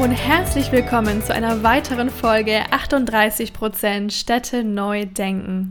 und 0.00 0.12
herzlich 0.12 0.70
willkommen 0.70 1.24
zu 1.24 1.34
einer 1.34 1.64
weiteren 1.64 2.08
Folge 2.08 2.62
38% 2.70 4.12
Städte 4.12 4.62
neu 4.62 5.06
denken. 5.06 5.70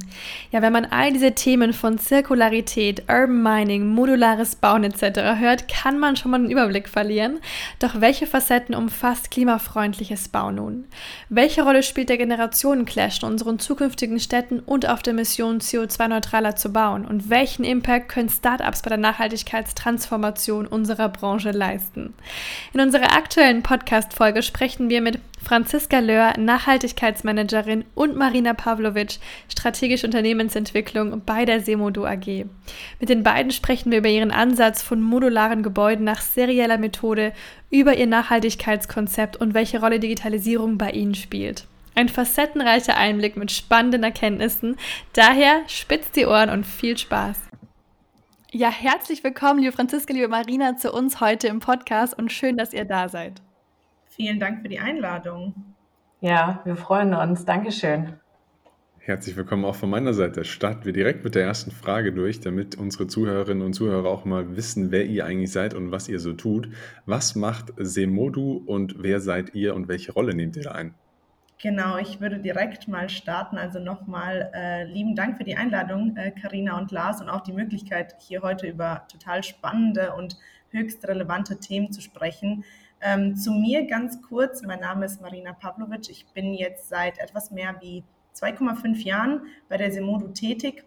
Ja, 0.52 0.62
wenn 0.62 0.74
man 0.74 0.84
all 0.84 1.14
diese 1.14 1.32
Themen 1.32 1.72
von 1.72 1.98
Zirkularität, 1.98 3.04
Urban 3.08 3.42
Mining, 3.42 3.88
modulares 3.88 4.58
Bauen 4.58 4.84
etc. 4.84 5.40
hört, 5.40 5.70
kann 5.70 5.98
man 5.98 6.18
schon 6.18 6.32
mal 6.32 6.42
einen 6.42 6.52
Überblick 6.52 6.90
verlieren. 6.90 7.40
Doch 7.80 8.02
welche 8.02 8.28
Facetten 8.28 8.76
umfasst 8.76 9.32
klimafreundliches 9.32 10.28
Bauen 10.28 10.56
nun? 10.56 10.86
Welche 11.30 11.64
Rolle 11.64 11.82
spielt 11.82 12.10
der 12.10 12.18
Generationenclash 12.18 13.24
in 13.24 13.30
unseren 13.30 13.60
zukünftigen 13.60 14.20
Städten 14.20 14.60
und 14.60 14.90
auf 14.90 15.02
der 15.04 15.14
Mission 15.14 15.60
CO2-neutraler 15.60 16.58
zu 16.58 16.74
bauen? 16.74 17.06
Und 17.06 17.30
welchen 17.30 17.64
Impact 17.64 18.10
können 18.10 18.30
Startups 18.30 18.82
bei 18.82 18.90
der 18.90 18.98
Nachhaltigkeitstransformation 18.98 20.68
unserer 20.68 21.08
Branche 21.08 21.52
leisten? 21.52 22.14
In 22.74 22.82
unserer 22.82 23.16
aktuellen 23.16 23.64
Podcast 23.64 24.17
Folge 24.18 24.42
sprechen 24.42 24.90
wir 24.90 25.00
mit 25.02 25.20
Franziska 25.44 26.00
Löhr, 26.00 26.34
Nachhaltigkeitsmanagerin 26.40 27.86
und 27.94 28.16
Marina 28.16 28.56
Pavlovic, 28.56 29.20
strategische 29.48 30.08
Unternehmensentwicklung 30.08 31.22
bei 31.24 31.46
der 31.46 31.60
Semodo 31.62 32.04
AG. 32.04 32.48
Mit 33.00 33.10
den 33.10 33.22
beiden 33.22 33.52
sprechen 33.52 33.92
wir 33.92 34.00
über 34.00 34.10
ihren 34.10 34.32
Ansatz 34.32 34.82
von 34.82 35.04
modularen 35.04 35.62
Gebäuden 35.62 36.04
nach 36.04 36.22
serieller 36.22 36.80
Methode, 36.80 37.32
über 37.70 37.96
ihr 37.96 38.08
Nachhaltigkeitskonzept 38.08 39.38
und 39.38 39.54
welche 39.54 39.80
Rolle 39.80 40.00
Digitalisierung 40.00 40.80
bei 40.80 40.90
ihnen 40.90 41.14
spielt. 41.14 41.68
Ein 41.94 42.10
facettenreicher 42.10 42.98
Einblick 42.98 43.38
mit 43.38 43.52
spannenden 43.52 44.02
Erkenntnissen. 44.02 44.78
Daher 45.14 45.62
spitzt 45.68 46.16
die 46.16 46.26
Ohren 46.26 46.50
und 46.50 46.66
viel 46.66 46.98
Spaß. 46.98 47.38
Ja, 48.52 48.72
herzlich 48.72 49.24
willkommen, 49.24 49.60
liebe 49.60 49.74
Franziska, 49.74 50.12
liebe 50.12 50.28
Marina, 50.28 50.76
zu 50.76 50.92
uns 50.92 51.22
heute 51.22 51.50
im 51.50 51.60
Podcast 51.60 52.18
und 52.18 52.32
schön, 52.32 52.58
dass 52.58 52.74
ihr 52.74 52.86
da 52.86 53.10
seid. 53.10 53.44
Vielen 54.18 54.40
Dank 54.40 54.64
für 54.64 54.68
die 54.68 54.80
Einladung. 54.80 55.54
Ja, 56.22 56.62
wir 56.66 56.76
freuen 56.76 57.14
uns. 57.14 57.46
Dankeschön. 57.46 58.14
Herzlich 58.98 59.38
willkommen 59.38 59.64
auch 59.64 59.76
von 59.76 59.92
meiner 59.92 60.16
Seite. 60.16 60.44
Starten 60.44 60.86
wir 60.86 60.92
direkt 60.92 61.24
mit 61.24 61.36
der 61.36 61.44
ersten 61.44 61.70
Frage 61.70 62.12
durch, 62.12 62.40
damit 62.40 62.80
unsere 62.80 63.06
Zuhörerinnen 63.06 63.64
und 63.64 63.74
Zuhörer 63.74 64.10
auch 64.10 64.26
mal 64.26 64.58
wissen, 64.58 64.90
wer 64.90 65.06
ihr 65.06 65.28
eigentlich 65.28 65.52
seid 65.52 65.76
und 65.76 65.92
was 65.92 66.10
ihr 66.10 66.20
so 66.20 66.34
tut. 66.34 66.68
Was 67.06 67.36
macht 67.36 67.74
Semodu 67.78 68.64
und 68.66 69.04
wer 69.04 69.20
seid 69.20 69.54
ihr 69.54 69.76
und 69.76 69.88
welche 69.88 70.14
Rolle 70.14 70.34
nehmt 70.34 70.56
ihr 70.56 70.64
da 70.64 70.72
ein? 70.72 70.96
Genau, 71.62 72.00
ich 72.00 72.20
würde 72.20 72.40
direkt 72.40 72.88
mal 72.88 73.10
starten. 73.10 73.60
Also 73.60 73.78
nochmal 73.78 74.52
äh, 74.56 74.86
lieben 74.86 75.16
Dank 75.16 75.38
für 75.38 75.44
die 75.44 75.58
Einladung, 75.58 76.18
Karina 76.42 76.76
äh, 76.76 76.82
und 76.82 76.90
Lars, 76.90 77.22
und 77.22 77.30
auch 77.30 77.42
die 77.42 77.54
Möglichkeit, 77.54 78.16
hier 78.18 78.42
heute 78.42 78.66
über 78.66 79.06
total 79.12 79.44
spannende 79.44 80.16
und 80.16 80.38
höchst 80.72 81.08
relevante 81.08 81.60
Themen 81.60 81.92
zu 81.92 82.02
sprechen. 82.02 82.64
Ähm, 83.02 83.36
zu 83.36 83.52
mir 83.52 83.86
ganz 83.86 84.22
kurz, 84.24 84.64
mein 84.64 84.80
Name 84.80 85.06
ist 85.06 85.22
Marina 85.22 85.54
Pavlovic. 85.54 86.10
Ich 86.10 86.26
bin 86.34 86.54
jetzt 86.54 86.90
seit 86.90 87.20
etwas 87.20 87.52
mehr 87.52 87.76
wie 87.80 88.04
2,5 88.36 89.04
Jahren 89.04 89.42
bei 89.70 89.78
der 89.78 89.92
Semodu 89.92 90.30
tätig. 90.30 90.84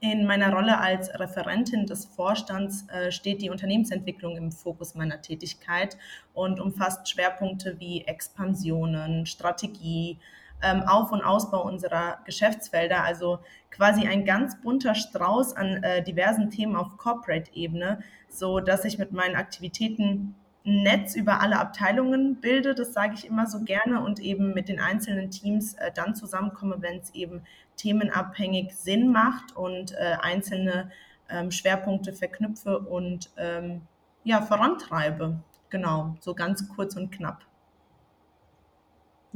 In 0.00 0.26
meiner 0.26 0.52
Rolle 0.52 0.78
als 0.78 1.18
Referentin 1.18 1.86
des 1.86 2.06
Vorstands 2.06 2.86
äh, 2.88 3.10
steht 3.10 3.42
die 3.42 3.50
Unternehmensentwicklung 3.50 4.36
im 4.36 4.52
Fokus 4.52 4.94
meiner 4.94 5.20
Tätigkeit 5.20 5.96
und 6.32 6.60
umfasst 6.60 7.08
Schwerpunkte 7.08 7.78
wie 7.78 8.02
Expansionen, 8.02 9.26
Strategie, 9.26 10.18
ähm, 10.62 10.82
Auf- 10.82 11.12
und 11.12 11.22
Ausbau 11.22 11.62
unserer 11.62 12.18
Geschäftsfelder, 12.24 13.02
also 13.02 13.38
quasi 13.70 14.06
ein 14.06 14.24
ganz 14.24 14.60
bunter 14.60 14.94
Strauß 14.94 15.56
an 15.56 15.82
äh, 15.82 16.02
diversen 16.02 16.50
Themen 16.50 16.76
auf 16.76 16.96
Corporate-Ebene, 16.96 18.00
so 18.28 18.60
dass 18.60 18.84
ich 18.84 18.98
mit 18.98 19.12
meinen 19.12 19.36
Aktivitäten 19.36 20.34
Netz 20.64 21.14
über 21.14 21.40
alle 21.40 21.58
Abteilungen 21.60 22.40
bilde, 22.40 22.74
das 22.74 22.94
sage 22.94 23.14
ich 23.14 23.26
immer 23.26 23.46
so 23.46 23.60
gerne, 23.60 24.00
und 24.02 24.18
eben 24.18 24.54
mit 24.54 24.68
den 24.68 24.80
einzelnen 24.80 25.30
Teams 25.30 25.74
äh, 25.74 25.92
dann 25.94 26.14
zusammenkomme, 26.14 26.76
wenn 26.80 26.98
es 26.98 27.14
eben 27.14 27.42
themenabhängig 27.76 28.74
Sinn 28.74 29.12
macht 29.12 29.54
und 29.54 29.92
äh, 29.92 30.16
einzelne 30.22 30.90
ähm, 31.28 31.50
Schwerpunkte 31.50 32.14
verknüpfe 32.14 32.78
und 32.78 33.30
ähm, 33.36 33.82
ja, 34.24 34.40
vorantreibe. 34.40 35.38
Genau, 35.68 36.16
so 36.20 36.34
ganz 36.34 36.66
kurz 36.68 36.96
und 36.96 37.10
knapp. 37.12 37.44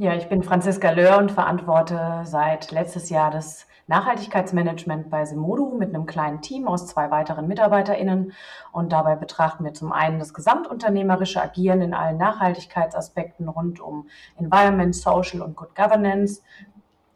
Ja, 0.01 0.15
ich 0.15 0.29
bin 0.29 0.43
Franziska 0.43 0.91
Löhr 0.91 1.17
und 1.17 1.29
verantworte 1.29 2.21
seit 2.23 2.71
letztes 2.71 3.09
Jahr 3.09 3.31
das 3.31 3.67
Nachhaltigkeitsmanagement 3.87 5.09
bei 5.09 5.25
Semodu 5.25 5.75
mit 5.77 5.93
einem 5.93 6.05
kleinen 6.05 6.41
Team 6.41 6.69
aus 6.69 6.87
zwei 6.87 7.11
weiteren 7.11 7.49
MitarbeiterInnen. 7.49 8.31
Und 8.71 8.93
dabei 8.93 9.17
betrachten 9.17 9.65
wir 9.65 9.73
zum 9.73 9.91
einen 9.91 10.17
das 10.17 10.33
gesamtunternehmerische 10.33 11.41
Agieren 11.41 11.81
in 11.81 11.93
allen 11.93 12.15
Nachhaltigkeitsaspekten 12.15 13.49
rund 13.49 13.81
um 13.81 14.07
Environment, 14.37 14.95
Social 14.95 15.41
und 15.41 15.57
Good 15.57 15.75
Governance. 15.75 16.43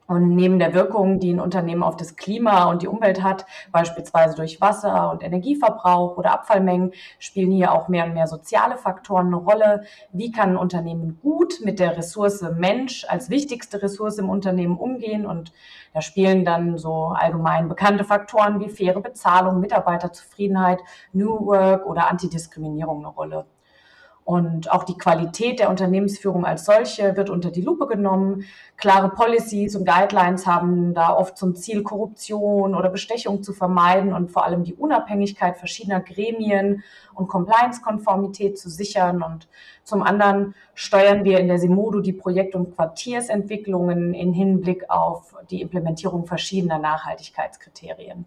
Und 0.05 0.35
neben 0.35 0.59
der 0.59 0.73
Wirkung, 0.73 1.19
die 1.19 1.33
ein 1.33 1.39
Unternehmen 1.39 1.83
auf 1.83 1.95
das 1.95 2.15
Klima 2.15 2.65
und 2.65 2.81
die 2.81 2.87
Umwelt 2.87 3.23
hat, 3.23 3.45
beispielsweise 3.71 4.35
durch 4.35 4.59
Wasser- 4.59 5.11
und 5.11 5.23
Energieverbrauch 5.23 6.17
oder 6.17 6.33
Abfallmengen, 6.33 6.91
spielen 7.19 7.51
hier 7.51 7.71
auch 7.71 7.87
mehr 7.87 8.05
und 8.05 8.13
mehr 8.13 8.27
soziale 8.27 8.77
Faktoren 8.77 9.27
eine 9.27 9.37
Rolle. 9.37 9.83
Wie 10.11 10.31
kann 10.31 10.51
ein 10.51 10.57
Unternehmen 10.57 11.19
gut 11.21 11.61
mit 11.63 11.79
der 11.79 11.97
Ressource 11.97 12.41
Mensch 12.57 13.05
als 13.07 13.29
wichtigste 13.29 13.81
Ressource 13.81 14.17
im 14.17 14.29
Unternehmen 14.29 14.77
umgehen? 14.77 15.25
Und 15.25 15.53
da 15.93 16.01
spielen 16.01 16.43
dann 16.43 16.77
so 16.77 17.13
allgemein 17.15 17.69
bekannte 17.69 18.03
Faktoren 18.03 18.59
wie 18.59 18.69
faire 18.69 18.99
Bezahlung, 18.99 19.59
Mitarbeiterzufriedenheit, 19.59 20.79
New 21.13 21.45
Work 21.45 21.85
oder 21.85 22.09
Antidiskriminierung 22.09 22.99
eine 22.99 23.07
Rolle. 23.07 23.45
Und 24.25 24.71
auch 24.71 24.85
die 24.85 24.97
Qualität 24.97 25.59
der 25.59 25.69
Unternehmensführung 25.69 26.45
als 26.45 26.65
solche 26.65 27.17
wird 27.17 27.29
unter 27.29 27.51
die 27.51 27.61
Lupe 27.61 27.87
genommen. 27.87 28.45
Klare 28.77 29.09
Policies 29.09 29.75
und 29.75 29.85
Guidelines 29.85 30.47
haben 30.47 30.93
da 30.93 31.13
oft 31.13 31.37
zum 31.37 31.55
Ziel, 31.55 31.83
Korruption 31.83 32.73
oder 32.73 32.89
Bestechung 32.89 33.43
zu 33.43 33.51
vermeiden 33.51 34.13
und 34.13 34.31
vor 34.31 34.45
allem 34.45 34.63
die 34.63 34.75
Unabhängigkeit 34.75 35.57
verschiedener 35.57 35.99
Gremien 35.99 36.83
und 37.13 37.27
Compliance-Konformität 37.27 38.57
zu 38.57 38.69
sichern. 38.69 39.21
Und 39.21 39.49
zum 39.83 40.01
anderen 40.01 40.55
steuern 40.73 41.25
wir 41.25 41.39
in 41.39 41.49
der 41.49 41.59
Simodo 41.59 41.99
die 41.99 42.13
Projekt- 42.13 42.55
und 42.55 42.75
Quartiersentwicklungen 42.75 44.13
in 44.13 44.31
Hinblick 44.31 44.89
auf 44.89 45.35
die 45.51 45.61
Implementierung 45.61 46.25
verschiedener 46.25 46.79
Nachhaltigkeitskriterien. 46.79 48.25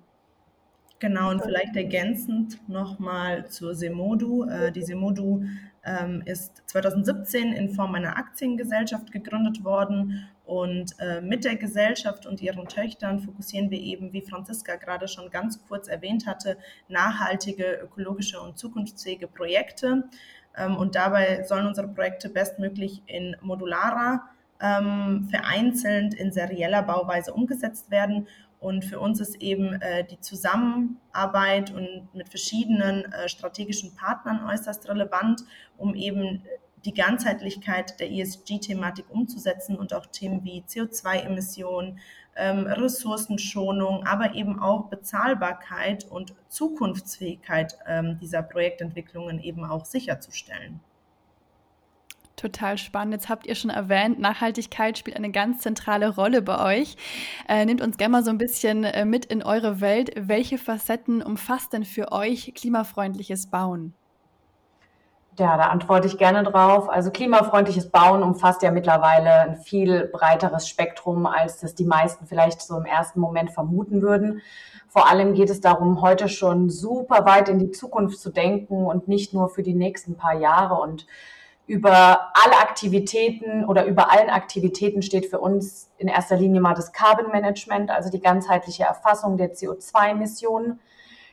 Genau, 0.99 1.31
und 1.31 1.43
vielleicht 1.43 1.77
ergänzend 1.77 2.59
nochmal 2.69 3.47
zur 3.49 3.75
Semodu. 3.75 4.45
Äh, 4.49 4.73
die 4.73 4.83
Semodu 4.83 5.43
ähm, 5.87 6.23
ist 6.25 6.63
2017 6.67 7.53
in 7.53 7.71
Form 7.71 7.95
einer 7.95 8.19
Aktiengesellschaft 8.19 9.13
gegründet 9.13 9.65
worden 9.65 10.29
und 10.45 10.95
äh, 10.99 11.21
mit 11.21 11.45
der 11.45 11.57
Gesellschaft 11.57 12.27
und 12.27 12.41
ihren 12.41 12.69
Töchtern 12.69 13.21
fokussieren 13.21 13.71
wir 13.71 13.81
eben, 13.81 14.13
wie 14.13 14.23
Franziska 14.23 14.77
gerade 14.77 15.09
schon 15.09 15.31
ganz 15.31 15.61
kurz 15.67 15.89
erwähnt 15.89 16.27
hatte, 16.27 16.59
nachhaltige, 16.89 17.81
ökologische 17.83 18.41
und 18.41 18.59
zukunftsfähige 18.59 19.27
Projekte. 19.27 20.05
Ähm, 20.57 20.77
und 20.77 20.95
dabei 20.95 21.43
sollen 21.45 21.67
unsere 21.67 21.89
Projekte 21.89 22.29
bestmöglich 22.29 23.03
in 23.07 23.37
modularer, 23.41 24.23
ähm, 24.61 25.29
vereinzelt 25.31 26.15
in 26.15 26.33
serieller 26.33 26.83
Bauweise 26.83 27.33
umgesetzt 27.33 27.91
werden 27.91 28.29
und 28.61 28.85
für 28.85 29.01
uns 29.01 29.21
ist 29.21 29.41
eben 29.43 29.81
äh, 29.81 30.05
die 30.05 30.21
Zusammenarbeit 30.21 31.73
und 31.73 32.09
mit 32.15 32.29
verschiedenen 32.29 33.05
äh, 33.13 33.29
strategischen 33.29 33.95
Partnern 33.95 34.45
äußerst 34.49 34.89
relevant, 34.89 35.43
um 35.77 35.95
eben 35.95 36.43
die 36.85 36.95
Ganzheitlichkeit 36.95 37.99
der 38.01 38.11
ESG-Thematik 38.11 39.07
umzusetzen 39.11 39.77
und 39.77 39.93
auch 39.93 40.07
Themen 40.07 40.45
wie 40.45 40.63
CO2-Emissionen, 40.63 41.99
ähm, 42.37 42.67
Ressourcenschonung, 42.67 44.07
aber 44.07 44.35
eben 44.35 44.61
auch 44.61 44.89
Bezahlbarkeit 44.89 46.05
und 46.05 46.35
Zukunftsfähigkeit 46.49 47.77
ähm, 47.87 48.19
dieser 48.21 48.43
Projektentwicklungen 48.43 49.41
eben 49.41 49.65
auch 49.65 49.85
sicherzustellen. 49.85 50.81
Total 52.37 52.77
spannend. 52.77 53.15
Jetzt 53.15 53.31
habt 53.31 53.47
ihr 53.47 53.55
schon 53.55 53.71
erwähnt, 53.71 54.19
Nachhaltigkeit 54.19 54.99
spielt 54.99 55.17
eine 55.17 55.31
ganz 55.31 55.61
zentrale 55.61 56.15
Rolle 56.15 56.43
bei 56.43 56.81
euch. 56.81 56.97
Äh, 57.49 57.65
nehmt 57.65 57.81
uns 57.81 57.97
gerne 57.97 58.13
mal 58.13 58.25
so 58.25 58.31
ein 58.31 58.37
bisschen 58.37 58.85
äh, 58.85 59.07
mit 59.07 59.25
in 59.25 59.43
eure 59.43 59.81
Welt. 59.81 60.13
Welche 60.17 60.59
Facetten 60.59 61.23
umfasst 61.23 61.73
denn 61.73 61.87
für 61.87 62.13
euch 62.13 62.53
klimafreundliches 62.55 63.47
Bauen? 63.47 63.95
Ja, 65.39 65.57
da 65.57 65.65
antworte 65.65 66.09
ich 66.09 66.19
gerne 66.19 66.43
drauf. 66.43 66.91
Also 66.91 67.11
klimafreundliches 67.11 67.91
Bauen 67.91 68.23
umfasst 68.23 68.63
ja 68.63 68.71
mittlerweile 68.71 69.41
ein 69.41 69.57
viel 69.57 70.07
breiteres 70.13 70.69
Spektrum, 70.69 71.25
als 71.25 71.61
das 71.61 71.75
die 71.75 71.85
meisten 71.85 72.27
vielleicht 72.27 72.61
so 72.61 72.77
im 72.77 72.85
ersten 72.85 73.19
Moment 73.21 73.51
vermuten 73.51 74.03
würden. 74.03 74.43
Vor 74.89 75.11
allem 75.11 75.33
geht 75.35 75.51
es 75.51 75.61
darum, 75.63 76.03
heute 76.03 76.29
schon 76.29 76.69
super 76.69 77.25
weit 77.25 77.49
in 77.49 77.59
die 77.59 77.71
Zukunft 77.71 78.19
zu 78.19 78.31
denken 78.31 78.87
und 78.87 79.09
nicht 79.09 79.33
nur 79.35 79.49
für 79.49 79.63
die 79.63 79.75
nächsten 79.75 80.17
paar 80.17 80.35
Jahre. 80.35 80.75
Und 80.75 81.07
über 81.67 82.31
alle 82.35 82.59
Aktivitäten 82.59 83.65
oder 83.65 83.87
über 83.87 84.13
allen 84.13 84.31
Aktivitäten 84.31 85.03
steht 85.03 85.27
für 85.27 85.41
uns 85.41 85.91
in 85.99 86.09
erster 86.09 86.37
Linie 86.37 86.61
mal 86.61 86.75
das 86.75 86.93
Carbon 86.93 87.33
Management, 87.33 87.91
also 87.91 88.11
die 88.11 88.21
ganzheitliche 88.21 88.85
Erfassung 88.85 89.37
der 89.37 89.53
CO2-Emissionen. 89.53 90.79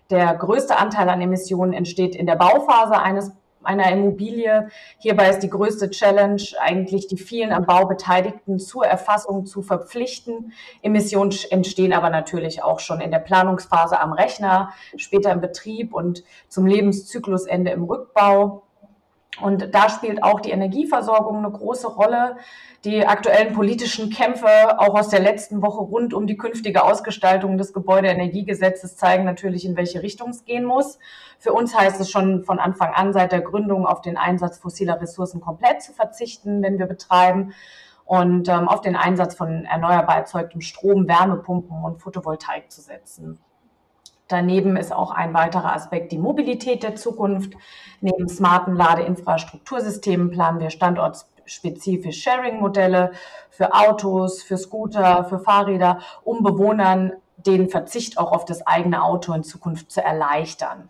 Der 0.10 0.34
größte 0.36 0.78
Anteil 0.78 1.10
an 1.10 1.22
Emissionen 1.22 1.74
entsteht 1.74 2.16
in 2.16 2.26
der 2.26 2.36
Bauphase 2.36 3.00
eines 3.00 3.32
einer 3.64 3.92
Immobilie. 3.92 4.70
Hierbei 4.98 5.30
ist 5.30 5.40
die 5.40 5.50
größte 5.50 5.90
Challenge 5.90 6.42
eigentlich, 6.60 7.08
die 7.08 7.18
vielen 7.18 7.52
am 7.52 7.66
Bau 7.66 7.86
Beteiligten 7.86 8.60
zur 8.60 8.86
Erfassung 8.86 9.46
zu 9.46 9.62
verpflichten. 9.62 10.54
Emissionen 10.82 11.34
entstehen 11.50 11.94
aber 11.94 12.10
natürlich 12.10 12.64
auch 12.64 12.80
schon 12.80 13.02
in 13.02 13.12
der 13.12 13.20
Planungsphase 13.20 14.00
am 14.00 14.14
Rechner, 14.14 14.74
später 14.98 15.32
im 15.32 15.42
Betrieb 15.42 15.94
und 15.94 16.24
zum 16.50 16.66
Lebenszyklusende 16.66 17.72
im 17.72 17.84
Rückbau. 17.84 18.64
Und 19.42 19.74
da 19.74 19.90
spielt 19.90 20.24
auch 20.24 20.40
die 20.40 20.52
Energieversorgung 20.52 21.38
eine 21.38 21.52
große 21.52 21.88
Rolle. 21.88 22.38
Die 22.86 23.06
aktuellen 23.06 23.54
politischen 23.54 24.10
Kämpfe, 24.10 24.80
auch 24.80 24.94
aus 24.94 25.10
der 25.10 25.22
letzten 25.22 25.62
Woche 25.62 25.82
rund 25.82 26.14
um 26.14 26.28
die 26.28 26.38
künftige 26.38 26.84
Ausgestaltung 26.84 27.58
des 27.58 27.74
Gebäudeenergiegesetzes, 27.74 28.98
zeigen 28.98 29.24
natürlich, 29.24 29.66
in 29.66 29.78
welche 29.78 30.04
Richtung 30.04 30.30
es 30.30 30.46
gehen 30.46 30.66
muss. 30.66 31.00
Für 31.40 31.54
uns 31.54 31.78
heißt 31.78 32.00
es 32.00 32.12
schon 32.12 32.44
von 32.44 32.60
Anfang 32.60 32.94
an, 32.94 33.14
seit 33.14 33.32
der 33.32 33.42
Gründung 33.42 33.86
auf 33.86 34.02
den 34.02 34.18
Einsatz 34.18 34.60
fossiler 34.60 35.02
Ressourcen 35.02 35.42
komplett 35.42 35.82
zu 35.82 35.94
verzichten, 35.94 36.62
wenn 36.62 36.78
wir 36.78 36.88
betreiben 36.88 37.54
und 38.06 38.50
ähm, 38.50 38.68
auf 38.68 38.82
den 38.82 38.96
Einsatz 38.96 39.36
von 39.36 39.66
erneuerbar 39.66 40.18
erzeugtem 40.18 40.62
Strom, 40.62 41.08
Wärmepumpen 41.08 41.84
und 41.84 42.02
Photovoltaik 42.02 42.70
zu 42.72 42.82
setzen. 42.82 43.40
Daneben 44.34 44.78
ist 44.78 44.92
auch 44.92 45.12
ein 45.12 45.36
weiterer 45.36 45.76
Aspekt 45.76 46.12
die 46.12 46.18
Mobilität 46.18 46.82
der 46.82 46.96
Zukunft. 46.96 47.54
Neben 48.02 48.28
smarten 48.28 48.76
Ladeinfrastruktursystemen 48.76 50.32
planen 50.32 50.60
wir 50.60 50.72
standortspezifisch 50.72 52.24
Sharing-Modelle 52.24 53.12
für 53.52 53.76
Autos, 53.76 54.42
für 54.42 54.58
Scooter, 54.58 55.26
für 55.26 55.38
Fahrräder, 55.38 56.00
um 56.24 56.42
Bewohnern 56.42 57.14
den 57.38 57.70
Verzicht 57.70 58.18
auch 58.18 58.32
auf 58.32 58.44
das 58.46 58.66
eigene 58.66 59.04
Auto 59.04 59.34
in 59.34 59.44
Zukunft 59.44 59.92
zu 59.92 60.04
erleichtern. 60.04 60.90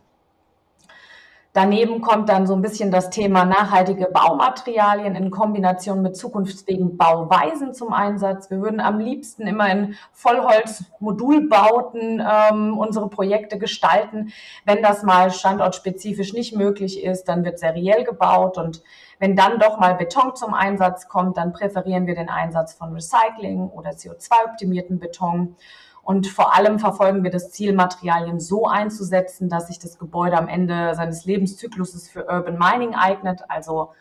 Daneben 1.53 2.01
kommt 2.01 2.27
dann 2.29 2.47
so 2.47 2.55
ein 2.55 2.63
bisschen 2.63 2.89
das 2.89 3.11
Thema 3.11 3.45
nachhaltige 3.45 4.07
Baumaterialien 4.07 5.15
in 5.15 5.29
Kombination 5.29 6.01
mit 6.01 6.17
zukunftsfähigen 6.17 6.97
Bauweisen 6.97 7.75
zum 7.75 7.93
Einsatz. 7.93 8.49
Wir 8.49 8.59
würden 8.59 8.79
am 8.79 8.97
liebsten 8.97 9.45
immer 9.45 9.71
in 9.71 9.93
Vollholz-Modulbauten 10.13 12.23
ähm, 12.27 12.75
unsere 12.75 13.07
Projekte 13.07 13.59
gestalten. 13.59 14.33
Wenn 14.65 14.81
das 14.81 15.03
mal 15.03 15.29
standortspezifisch 15.29 16.33
nicht 16.33 16.55
möglich 16.55 17.03
ist, 17.03 17.25
dann 17.25 17.45
wird 17.45 17.59
seriell 17.59 18.03
gebaut 18.03 18.57
und 18.57 18.81
wenn 19.19 19.35
dann 19.35 19.59
doch 19.59 19.79
mal 19.79 19.93
Beton 19.93 20.35
zum 20.35 20.55
Einsatz 20.55 21.07
kommt, 21.07 21.37
dann 21.37 21.53
präferieren 21.53 22.07
wir 22.07 22.15
den 22.15 22.29
Einsatz 22.29 22.73
von 22.73 22.93
Recycling 22.93 23.69
oder 23.69 23.91
CO2-optimierten 23.91 24.97
Beton. 24.97 25.55
Und 26.03 26.27
vor 26.27 26.53
allem 26.53 26.79
verfolgen 26.79 27.23
wir 27.23 27.31
das 27.31 27.51
Ziel, 27.51 27.73
Materialien 27.73 28.39
so 28.39 28.67
einzusetzen, 28.67 29.47
dass 29.47 29.67
sich 29.67 29.79
das 29.79 29.97
Gebäude 29.97 30.37
am 30.37 30.49
Ende 30.49 30.93
seines 30.95 31.23
Lebenszykluses 31.23 32.09
für 32.09 32.27
Urban 32.27 32.57
Mining 32.57 32.93
eignet, 32.93 33.43
also 33.47 33.91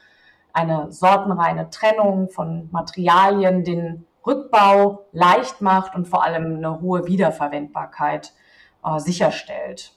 eine 0.53 0.91
sortenreine 0.91 1.71
Trennung 1.71 2.29
von 2.29 2.69
Materialien, 2.73 3.63
den 3.63 4.05
Rückbau 4.27 5.07
leicht 5.13 5.61
macht 5.61 5.95
und 5.95 6.09
vor 6.09 6.25
allem 6.25 6.57
eine 6.57 6.81
hohe 6.81 7.07
Wiederverwendbarkeit 7.07 8.33
äh, 8.85 8.99
sicherstellt. 8.99 9.97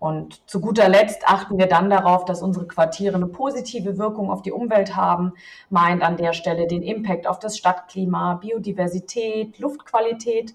Und 0.00 0.48
zu 0.48 0.60
guter 0.60 0.88
Letzt 0.88 1.28
achten 1.28 1.58
wir 1.58 1.66
dann 1.66 1.90
darauf, 1.90 2.24
dass 2.24 2.42
unsere 2.42 2.66
Quartiere 2.66 3.16
eine 3.16 3.26
positive 3.26 3.98
Wirkung 3.98 4.30
auf 4.30 4.40
die 4.40 4.50
Umwelt 4.50 4.96
haben, 4.96 5.34
meint 5.68 6.02
an 6.02 6.16
der 6.16 6.32
Stelle 6.32 6.66
den 6.66 6.82
Impact 6.82 7.26
auf 7.26 7.38
das 7.38 7.58
Stadtklima, 7.58 8.34
Biodiversität, 8.34 9.58
Luftqualität, 9.58 10.54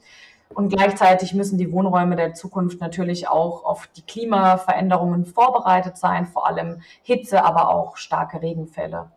und 0.54 0.70
gleichzeitig 0.70 1.34
müssen 1.34 1.58
die 1.58 1.72
Wohnräume 1.72 2.16
der 2.16 2.34
Zukunft 2.34 2.80
natürlich 2.80 3.28
auch 3.28 3.66
auf 3.66 3.88
die 3.88 4.04
Klimaveränderungen 4.04 5.26
vorbereitet 5.26 5.98
sein, 5.98 6.26
vor 6.26 6.48
allem 6.48 6.82
Hitze, 7.02 7.44
aber 7.44 7.70
auch 7.70 7.98
starke 7.98 8.42
Regenfälle. 8.42 9.10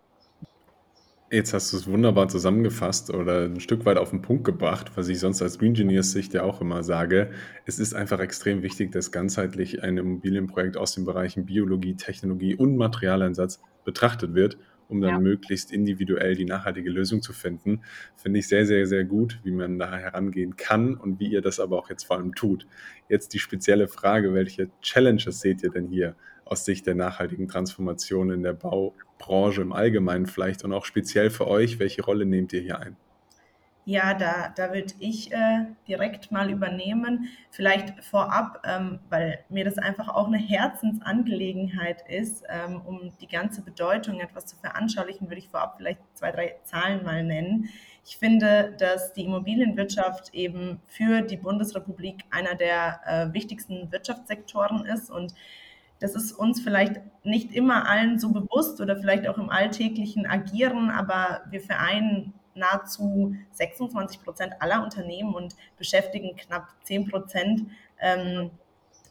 Jetzt 1.30 1.52
hast 1.52 1.74
du 1.74 1.76
es 1.76 1.86
wunderbar 1.86 2.28
zusammengefasst 2.28 3.12
oder 3.12 3.44
ein 3.44 3.60
Stück 3.60 3.84
weit 3.84 3.98
auf 3.98 4.10
den 4.10 4.22
Punkt 4.22 4.44
gebracht, 4.44 4.92
was 4.94 5.08
ich 5.08 5.20
sonst 5.20 5.42
als 5.42 5.58
Green 5.58 5.72
Engineers 5.72 6.12
Sicht 6.12 6.32
ja 6.32 6.42
auch 6.42 6.62
immer 6.62 6.82
sage. 6.82 7.32
Es 7.66 7.78
ist 7.78 7.92
einfach 7.92 8.18
extrem 8.20 8.62
wichtig, 8.62 8.92
dass 8.92 9.12
ganzheitlich 9.12 9.82
ein 9.82 9.98
Immobilienprojekt 9.98 10.78
aus 10.78 10.94
den 10.94 11.04
Bereichen 11.04 11.44
Biologie, 11.44 11.96
Technologie 11.96 12.54
und 12.54 12.78
Materialeinsatz 12.78 13.60
betrachtet 13.84 14.34
wird 14.34 14.56
um 14.88 15.00
dann 15.00 15.10
ja. 15.10 15.18
möglichst 15.20 15.72
individuell 15.72 16.34
die 16.34 16.44
nachhaltige 16.44 16.90
Lösung 16.90 17.22
zu 17.22 17.32
finden. 17.32 17.82
Finde 18.16 18.38
ich 18.40 18.48
sehr, 18.48 18.66
sehr, 18.66 18.86
sehr 18.86 19.04
gut, 19.04 19.38
wie 19.44 19.50
man 19.50 19.78
da 19.78 19.96
herangehen 19.96 20.56
kann 20.56 20.94
und 20.94 21.20
wie 21.20 21.28
ihr 21.28 21.42
das 21.42 21.60
aber 21.60 21.78
auch 21.78 21.90
jetzt 21.90 22.04
vor 22.04 22.16
allem 22.16 22.34
tut. 22.34 22.66
Jetzt 23.08 23.34
die 23.34 23.38
spezielle 23.38 23.88
Frage, 23.88 24.34
welche 24.34 24.70
Challenges 24.80 25.40
seht 25.40 25.62
ihr 25.62 25.70
denn 25.70 25.88
hier 25.88 26.16
aus 26.44 26.64
Sicht 26.64 26.86
der 26.86 26.94
nachhaltigen 26.94 27.48
Transformation 27.48 28.30
in 28.30 28.42
der 28.42 28.54
Baubranche 28.54 29.60
im 29.60 29.72
Allgemeinen 29.72 30.26
vielleicht 30.26 30.64
und 30.64 30.72
auch 30.72 30.86
speziell 30.86 31.30
für 31.30 31.46
euch, 31.46 31.78
welche 31.78 32.02
Rolle 32.02 32.24
nehmt 32.24 32.52
ihr 32.54 32.60
hier 32.60 32.78
ein? 32.78 32.96
Ja, 33.88 34.12
da, 34.12 34.52
da 34.54 34.74
würde 34.74 34.92
ich 34.98 35.32
äh, 35.32 35.64
direkt 35.88 36.30
mal 36.30 36.50
übernehmen. 36.50 37.30
Vielleicht 37.50 38.04
vorab, 38.04 38.62
ähm, 38.66 38.98
weil 39.08 39.42
mir 39.48 39.64
das 39.64 39.78
einfach 39.78 40.08
auch 40.08 40.26
eine 40.26 40.36
Herzensangelegenheit 40.36 42.04
ist, 42.06 42.44
ähm, 42.50 42.82
um 42.84 43.12
die 43.18 43.26
ganze 43.26 43.62
Bedeutung 43.62 44.20
etwas 44.20 44.44
zu 44.44 44.56
veranschaulichen, 44.56 45.30
würde 45.30 45.38
ich 45.38 45.48
vorab 45.48 45.76
vielleicht 45.78 46.00
zwei, 46.12 46.32
drei 46.32 46.56
Zahlen 46.64 47.02
mal 47.02 47.24
nennen. 47.24 47.70
Ich 48.04 48.18
finde, 48.18 48.76
dass 48.78 49.14
die 49.14 49.24
Immobilienwirtschaft 49.24 50.34
eben 50.34 50.82
für 50.86 51.22
die 51.22 51.38
Bundesrepublik 51.38 52.24
einer 52.28 52.56
der 52.56 53.00
äh, 53.06 53.32
wichtigsten 53.32 53.90
Wirtschaftssektoren 53.90 54.84
ist 54.84 55.10
und 55.10 55.32
das 55.98 56.14
ist 56.14 56.32
uns 56.32 56.60
vielleicht 56.60 57.00
nicht 57.24 57.52
immer 57.52 57.88
allen 57.88 58.18
so 58.18 58.32
bewusst 58.32 58.80
oder 58.82 58.98
vielleicht 58.98 59.26
auch 59.26 59.38
im 59.38 59.48
alltäglichen 59.48 60.26
Agieren, 60.26 60.90
aber 60.90 61.40
wir 61.50 61.60
vereinen 61.60 62.34
nahezu 62.58 63.34
26 63.52 64.22
Prozent 64.22 64.54
aller 64.60 64.82
Unternehmen 64.82 65.34
und 65.34 65.56
beschäftigen 65.76 66.36
knapp 66.36 66.68
10 66.84 67.08
Prozent 67.08 67.66
ähm, 68.00 68.50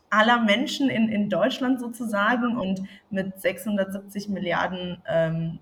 aller 0.10 0.42
Menschen 0.42 0.90
in, 0.90 1.10
in 1.10 1.30
Deutschland 1.30 1.80
sozusagen 1.80 2.58
und 2.58 2.82
mit 3.10 3.40
670 3.40 4.30
Milliarden 4.30 5.02
ähm, 5.08 5.60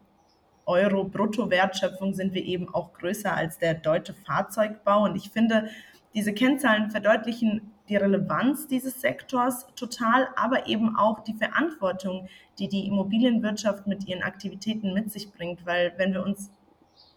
Euro 0.66 1.04
Bruttowertschöpfung 1.04 2.14
sind 2.14 2.34
wir 2.34 2.44
eben 2.44 2.74
auch 2.74 2.94
größer 2.94 3.34
als 3.34 3.60
der 3.60 3.76
deutsche 3.76 4.14
Fahrzeugbau. 4.14 5.04
Und 5.04 5.16
ich 5.16 5.30
finde, 5.30 5.70
diese 6.14 6.34
Kennzahlen 6.34 6.90
verdeutlichen 6.92 7.72
die 7.88 7.98
Relevanz 7.98 8.68
dieses 8.68 9.00
Sektors 9.00 9.68
total, 9.76 10.28
aber 10.36 10.68
eben 10.68 10.98
auch 10.98 11.20
die 11.20 11.36
Verantwortung, 11.36 12.28
die 12.58 12.68
die 12.68 12.88
Immobilienwirtschaft 12.88 13.86
mit 13.86 14.08
ihren 14.08 14.24
Aktivitäten 14.24 14.94
mit 14.94 15.12
sich 15.12 15.32
bringt. 15.32 15.66
Weil 15.68 15.94
wenn 15.98 16.14
wir 16.14 16.24
uns 16.24 16.52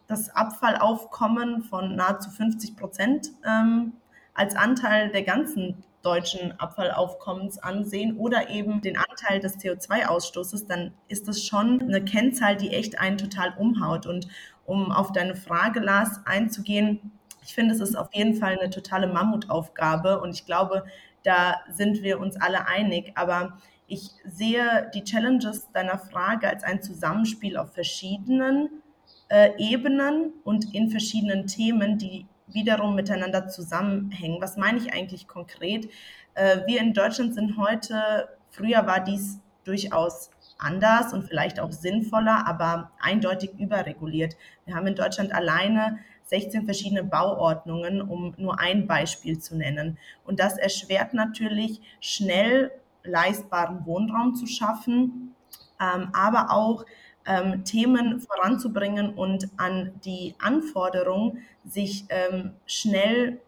das 0.08 0.30
Abfallaufkommen 0.30 1.62
von 1.62 1.94
nahezu 1.94 2.30
50 2.30 2.76
Prozent 2.76 3.30
ähm, 3.46 3.92
als 4.34 4.56
Anteil 4.56 5.10
der 5.10 5.22
ganzen 5.22 5.84
deutschen 6.02 6.58
Abfallaufkommens 6.58 7.58
ansehen 7.58 8.16
oder 8.16 8.48
eben 8.50 8.80
den 8.80 8.96
Anteil 8.96 9.40
des 9.40 9.58
CO2-Ausstoßes, 9.58 10.66
dann 10.66 10.94
ist 11.08 11.28
das 11.28 11.44
schon 11.44 11.82
eine 11.82 12.02
Kennzahl, 12.02 12.56
die 12.56 12.70
echt 12.70 12.98
einen 12.98 13.18
total 13.18 13.54
umhaut. 13.58 14.06
Und 14.06 14.28
um 14.64 14.90
auf 14.90 15.12
deine 15.12 15.36
Frage, 15.36 15.80
Lars, 15.80 16.20
einzugehen, 16.24 17.12
ich 17.44 17.54
finde, 17.54 17.74
es 17.74 17.80
ist 17.80 17.96
auf 17.96 18.08
jeden 18.12 18.34
Fall 18.34 18.58
eine 18.58 18.70
totale 18.70 19.06
Mammutaufgabe 19.06 20.20
und 20.20 20.30
ich 20.30 20.46
glaube, 20.46 20.84
da 21.24 21.56
sind 21.70 22.02
wir 22.02 22.20
uns 22.20 22.40
alle 22.40 22.66
einig. 22.66 23.12
Aber 23.16 23.58
ich 23.86 24.10
sehe 24.24 24.90
die 24.94 25.04
Challenges 25.04 25.70
deiner 25.72 25.98
Frage 25.98 26.48
als 26.48 26.62
ein 26.62 26.82
Zusammenspiel 26.82 27.56
auf 27.56 27.72
verschiedenen 27.72 28.82
äh, 29.28 29.50
Ebenen 29.58 30.32
und 30.44 30.74
in 30.74 30.90
verschiedenen 30.90 31.46
Themen, 31.46 31.98
die 31.98 32.26
wiederum 32.46 32.94
miteinander 32.94 33.48
zusammenhängen. 33.48 34.40
Was 34.40 34.56
meine 34.56 34.78
ich 34.78 34.92
eigentlich 34.92 35.28
konkret? 35.28 35.88
Äh, 36.34 36.60
wir 36.66 36.80
in 36.80 36.94
Deutschland 36.94 37.34
sind 37.34 37.56
heute, 37.58 38.28
früher 38.50 38.86
war 38.86 39.00
dies 39.00 39.40
durchaus 39.64 40.30
anders 40.58 41.12
und 41.12 41.24
vielleicht 41.24 41.60
auch 41.60 41.72
sinnvoller, 41.72 42.46
aber 42.46 42.90
eindeutig 43.00 43.50
überreguliert. 43.58 44.36
Wir 44.64 44.74
haben 44.74 44.86
in 44.86 44.94
Deutschland 44.94 45.32
alleine 45.32 45.98
16 46.24 46.64
verschiedene 46.64 47.04
Bauordnungen, 47.04 48.02
um 48.02 48.34
nur 48.36 48.58
ein 48.60 48.86
Beispiel 48.86 49.38
zu 49.38 49.56
nennen. 49.56 49.98
Und 50.24 50.40
das 50.40 50.58
erschwert 50.58 51.14
natürlich 51.14 51.80
schnell 52.00 52.70
leistbaren 53.02 53.86
Wohnraum 53.86 54.34
zu 54.34 54.46
schaffen, 54.46 55.34
ähm, 55.80 56.10
aber 56.12 56.50
auch 56.50 56.84
ähm, 57.28 57.64
Themen 57.64 58.20
voranzubringen 58.20 59.14
und 59.14 59.48
an 59.58 59.92
die 60.04 60.34
Anforderungen 60.38 61.42
sich 61.64 62.06
ähm, 62.08 62.54
schnell 62.66 63.40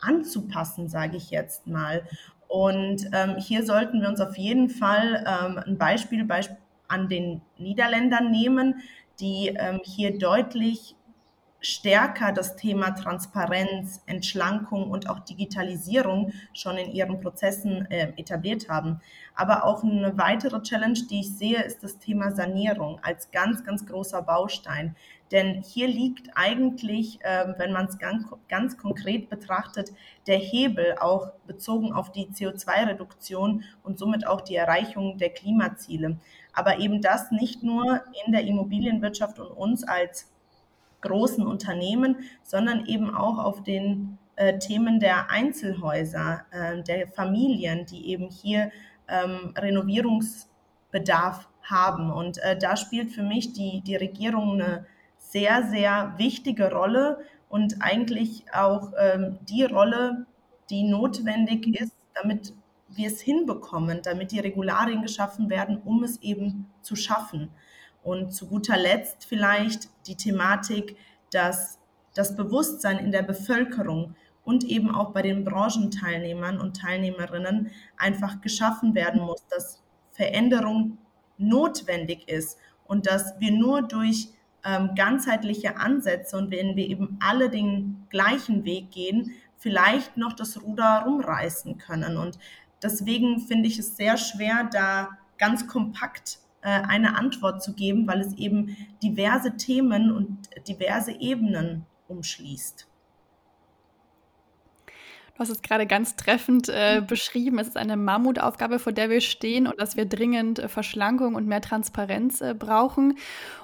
anzupassen, 0.00 0.88
sage 0.88 1.16
ich 1.16 1.30
jetzt 1.30 1.66
mal. 1.66 2.02
Und 2.48 3.08
ähm, 3.12 3.36
hier 3.38 3.64
sollten 3.64 4.02
wir 4.02 4.08
uns 4.08 4.20
auf 4.20 4.36
jeden 4.36 4.68
Fall 4.68 5.24
ähm, 5.26 5.58
ein 5.58 5.78
Beispiel, 5.78 6.24
Beisp 6.24 6.52
an 6.86 7.08
den 7.08 7.40
Niederländern 7.56 8.30
nehmen, 8.30 8.82
die 9.20 9.48
ähm, 9.56 9.80
hier 9.82 10.18
deutlich 10.18 10.94
stärker 11.62 12.32
das 12.32 12.56
Thema 12.56 12.90
Transparenz, 12.90 14.02
Entschlankung 14.06 14.90
und 14.90 15.08
auch 15.08 15.20
Digitalisierung 15.20 16.32
schon 16.52 16.76
in 16.76 16.90
ihren 16.90 17.20
Prozessen 17.20 17.86
äh, 17.90 18.12
etabliert 18.16 18.68
haben. 18.68 19.00
Aber 19.34 19.64
auch 19.64 19.82
eine 19.82 20.18
weitere 20.18 20.60
Challenge, 20.62 20.98
die 21.08 21.20
ich 21.20 21.36
sehe, 21.36 21.62
ist 21.62 21.82
das 21.82 21.98
Thema 21.98 22.32
Sanierung 22.32 22.98
als 23.02 23.30
ganz, 23.30 23.64
ganz 23.64 23.86
großer 23.86 24.22
Baustein. 24.22 24.96
Denn 25.30 25.62
hier 25.62 25.88
liegt 25.88 26.28
eigentlich, 26.34 27.18
äh, 27.22 27.54
wenn 27.56 27.72
man 27.72 27.86
es 27.86 27.98
ganz, 27.98 28.26
ganz 28.48 28.76
konkret 28.76 29.30
betrachtet, 29.30 29.92
der 30.26 30.36
Hebel 30.36 30.96
auch 31.00 31.30
bezogen 31.46 31.92
auf 31.92 32.12
die 32.12 32.26
CO2-Reduktion 32.26 33.64
und 33.82 33.98
somit 33.98 34.26
auch 34.26 34.42
die 34.42 34.56
Erreichung 34.56 35.16
der 35.16 35.30
Klimaziele. 35.30 36.18
Aber 36.52 36.80
eben 36.80 37.00
das 37.00 37.30
nicht 37.30 37.62
nur 37.62 38.02
in 38.26 38.32
der 38.32 38.42
Immobilienwirtschaft 38.42 39.38
und 39.38 39.52
uns 39.52 39.84
als 39.84 40.31
großen 41.02 41.46
Unternehmen, 41.46 42.16
sondern 42.42 42.86
eben 42.86 43.14
auch 43.14 43.38
auf 43.38 43.62
den 43.62 44.18
äh, 44.36 44.58
Themen 44.58 44.98
der 44.98 45.30
Einzelhäuser, 45.30 46.46
äh, 46.50 46.82
der 46.82 47.08
Familien, 47.08 47.84
die 47.86 48.08
eben 48.08 48.30
hier 48.30 48.70
ähm, 49.08 49.52
Renovierungsbedarf 49.56 51.48
haben. 51.62 52.10
Und 52.10 52.38
äh, 52.38 52.58
da 52.58 52.76
spielt 52.76 53.12
für 53.12 53.22
mich 53.22 53.52
die, 53.52 53.82
die 53.82 53.96
Regierung 53.96 54.60
eine 54.60 54.86
sehr, 55.18 55.68
sehr 55.68 56.14
wichtige 56.16 56.70
Rolle 56.70 57.18
und 57.48 57.76
eigentlich 57.80 58.44
auch 58.52 58.92
ähm, 58.98 59.38
die 59.48 59.64
Rolle, 59.64 60.26
die 60.70 60.84
notwendig 60.84 61.66
ist, 61.78 61.92
damit 62.14 62.54
wir 62.88 63.08
es 63.08 63.20
hinbekommen, 63.20 64.00
damit 64.02 64.32
die 64.32 64.40
Regularien 64.40 65.02
geschaffen 65.02 65.50
werden, 65.50 65.80
um 65.84 66.02
es 66.04 66.20
eben 66.22 66.70
zu 66.82 66.96
schaffen. 66.96 67.50
Und 68.02 68.32
zu 68.32 68.48
guter 68.48 68.76
Letzt 68.76 69.24
vielleicht 69.24 69.88
die 70.06 70.16
Thematik, 70.16 70.96
dass 71.30 71.78
das 72.14 72.36
Bewusstsein 72.36 72.98
in 72.98 73.12
der 73.12 73.22
Bevölkerung 73.22 74.14
und 74.44 74.64
eben 74.64 74.94
auch 74.94 75.12
bei 75.12 75.22
den 75.22 75.44
Branchenteilnehmern 75.44 76.60
und 76.60 76.76
Teilnehmerinnen 76.76 77.70
einfach 77.96 78.40
geschaffen 78.40 78.94
werden 78.94 79.20
muss, 79.20 79.46
dass 79.48 79.82
Veränderung 80.10 80.98
notwendig 81.38 82.28
ist 82.28 82.58
und 82.86 83.06
dass 83.06 83.38
wir 83.38 83.52
nur 83.52 83.82
durch 83.82 84.28
ähm, 84.64 84.90
ganzheitliche 84.96 85.76
Ansätze 85.76 86.36
und 86.36 86.50
wenn 86.50 86.76
wir 86.76 86.86
eben 86.86 87.18
alle 87.20 87.50
den 87.50 88.06
gleichen 88.10 88.64
Weg 88.64 88.90
gehen, 88.90 89.32
vielleicht 89.56 90.16
noch 90.16 90.32
das 90.32 90.60
Ruder 90.62 91.04
rumreißen 91.06 91.78
können. 91.78 92.16
Und 92.16 92.38
deswegen 92.82 93.40
finde 93.40 93.68
ich 93.68 93.78
es 93.78 93.96
sehr 93.96 94.16
schwer, 94.16 94.68
da 94.72 95.10
ganz 95.38 95.66
kompakt 95.66 96.38
eine 96.62 97.16
Antwort 97.16 97.62
zu 97.62 97.74
geben, 97.74 98.06
weil 98.06 98.20
es 98.20 98.34
eben 98.34 98.76
diverse 99.02 99.56
Themen 99.56 100.12
und 100.12 100.48
diverse 100.68 101.12
Ebenen 101.12 101.86
umschließt. 102.08 102.88
Du 105.34 105.38
hast 105.38 105.48
es 105.48 105.62
gerade 105.62 105.86
ganz 105.86 106.14
treffend 106.16 106.68
äh, 106.68 107.00
mhm. 107.00 107.06
beschrieben. 107.06 107.58
Es 107.58 107.68
ist 107.68 107.78
eine 107.78 107.96
Mammutaufgabe, 107.96 108.78
vor 108.78 108.92
der 108.92 109.08
wir 109.08 109.22
stehen 109.22 109.66
und 109.66 109.80
dass 109.80 109.96
wir 109.96 110.04
dringend 110.04 110.58
äh, 110.58 110.68
Verschlankung 110.68 111.36
und 111.36 111.46
mehr 111.46 111.62
Transparenz 111.62 112.42
äh, 112.42 112.54
brauchen. 112.54 113.16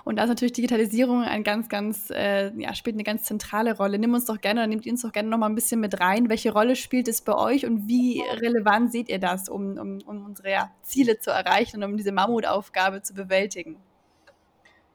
Und 0.05 0.17
da 0.17 0.23
ist 0.23 0.31
natürlich 0.31 0.55
Digitalisierung 0.55 1.25
ein 1.25 1.45
ganz, 1.45 1.69
ganz, 1.69 2.09
äh, 2.09 2.53
ja, 2.59 2.75
spielt 2.75 2.97
eine 2.97 3.05
ganz 3.05 3.25
zentrale 3.25 3.77
Rolle. 3.77 3.99
Nimm 3.99 4.15
uns 4.15 4.25
doch 4.25 4.41
gerne 4.41 4.61
oder 4.61 4.67
nehmt 4.67 4.87
uns 4.87 5.03
doch 5.03 5.13
gerne 5.13 5.29
noch 5.29 5.37
mal 5.37 5.47
ein 5.47 5.55
bisschen 5.55 5.81
mit 5.81 6.01
rein. 6.01 6.31
Welche 6.31 6.53
Rolle 6.53 6.75
spielt 6.75 7.07
es 7.07 7.21
bei 7.21 7.35
euch 7.35 7.67
und 7.67 7.87
wie 7.87 8.23
relevant 8.41 8.91
seht 8.91 9.11
ihr 9.11 9.19
das, 9.19 9.51
um, 9.51 9.77
um, 9.77 9.99
um 10.07 10.25
unsere 10.25 10.51
ja, 10.51 10.71
Ziele 10.83 11.19
zu 11.19 11.31
erreichen 11.31 11.83
und 11.83 11.91
um 11.91 11.97
diese 11.99 12.13
Mammutaufgabe 12.13 13.03
zu 13.03 13.13
bewältigen? 13.13 13.77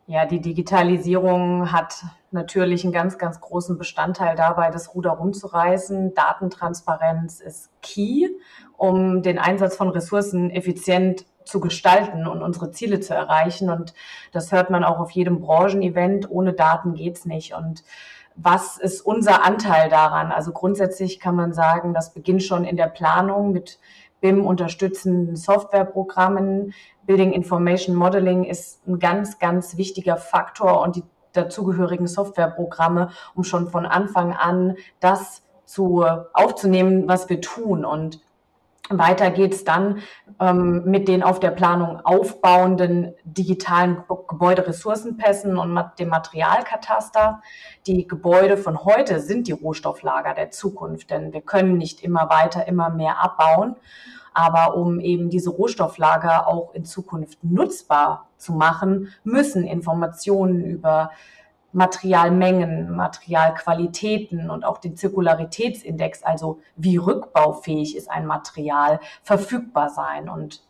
Ja, 0.06 0.26
die 0.26 0.42
Digitalisierung 0.42 1.72
hat 1.72 2.04
natürlich 2.32 2.84
einen 2.84 2.92
ganz, 2.92 3.18
ganz 3.18 3.40
großen 3.40 3.78
Bestandteil 3.78 4.36
dabei, 4.36 4.70
das 4.70 4.94
Ruder 4.94 5.12
rumzureißen. 5.12 6.14
Datentransparenz 6.14 7.40
ist 7.40 7.70
key, 7.82 8.28
um 8.76 9.22
den 9.22 9.40
Einsatz 9.40 9.78
von 9.78 9.88
Ressourcen 9.88 10.50
effizient 10.50 11.26
zu 11.46 11.62
gestalten 11.62 12.28
und 12.28 12.42
unsere 12.42 12.72
Ziele 12.72 13.00
zu 13.00 13.14
erreichen. 13.14 13.70
Und 13.70 13.94
das 14.34 14.52
hört 14.52 14.70
man 14.70 14.84
auch 14.84 15.00
auf 15.00 15.12
jedem 15.12 15.40
Branchenevent. 15.40 16.30
Ohne 16.30 16.52
Daten 16.52 16.96
geht's 16.96 17.26
nicht. 17.26 17.54
Und 17.54 17.84
was 18.36 18.78
ist 18.78 19.02
unser 19.02 19.46
Anteil 19.46 19.90
daran? 19.90 20.32
Also 20.34 20.52
grundsätzlich 20.52 21.22
kann 21.22 21.36
man 21.36 21.54
sagen, 21.54 21.94
das 21.94 22.14
beginnt 22.14 22.44
schon 22.44 22.66
in 22.66 22.76
der 22.76 22.88
Planung 22.88 23.54
mit 23.54 23.80
BIM 24.24 24.46
unterstützenden 24.46 25.36
Softwareprogrammen. 25.36 26.74
Building 27.06 27.34
Information 27.34 27.94
Modeling 27.94 28.46
ist 28.46 28.88
ein 28.88 28.98
ganz, 28.98 29.38
ganz 29.38 29.76
wichtiger 29.76 30.16
Faktor 30.16 30.82
und 30.82 30.96
die 30.96 31.04
dazugehörigen 31.34 32.08
Softwareprogramme, 32.08 33.10
um 33.36 33.44
schon 33.44 33.68
von 33.68 33.86
Anfang 33.86 34.32
an 34.32 34.78
das 35.02 35.44
zu 35.66 36.06
aufzunehmen, 36.32 37.10
was 37.10 37.30
wir 37.30 37.42
tun. 37.42 37.84
Und 37.84 38.22
weiter 38.98 39.32
geht's 39.32 39.64
dann 39.64 40.00
ähm, 40.40 40.84
mit 40.86 41.08
den 41.08 41.24
auf 41.24 41.40
der 41.40 41.52
Planung 41.52 42.00
aufbauenden 42.04 43.14
digitalen 43.24 44.04
Gebäuderessourcenpässen 44.28 45.58
und 45.58 45.80
dem 46.00 46.10
Materialkataster. 46.10 47.42
Die 47.88 48.08
Gebäude 48.08 48.58
von 48.58 48.84
heute 48.86 49.20
sind 49.20 49.48
die 49.48 49.54
Rohstofflager 49.54 50.34
der 50.34 50.52
Zukunft, 50.52 51.10
denn 51.12 51.34
wir 51.34 51.42
können 51.42 51.78
nicht 51.78 52.02
immer 52.02 52.30
weiter, 52.30 52.68
immer 52.68 52.90
mehr 52.90 53.24
abbauen. 53.24 53.76
Aber 54.34 54.76
um 54.76 55.00
eben 55.00 55.30
diese 55.30 55.52
Rohstofflager 55.52 56.48
auch 56.48 56.74
in 56.74 56.86
Zukunft 56.86 57.44
nutzbar 57.44 58.30
zu 58.38 58.54
machen, 58.54 59.10
müssen 59.24 59.64
Informationen 59.64 60.64
über 60.64 61.12
Materialmengen, 61.74 62.96
Materialqualitäten 62.96 64.50
und 64.50 64.64
auch 64.64 64.78
den 64.78 64.96
Zirkularitätsindex, 64.96 66.24
also 66.24 66.60
wie 66.76 66.98
rückbaufähig 66.98 67.98
ist 67.98 68.10
ein 68.10 68.26
Material, 68.26 69.00
verfügbar 69.24 69.90
sein. 69.90 70.30
Und 70.30 70.64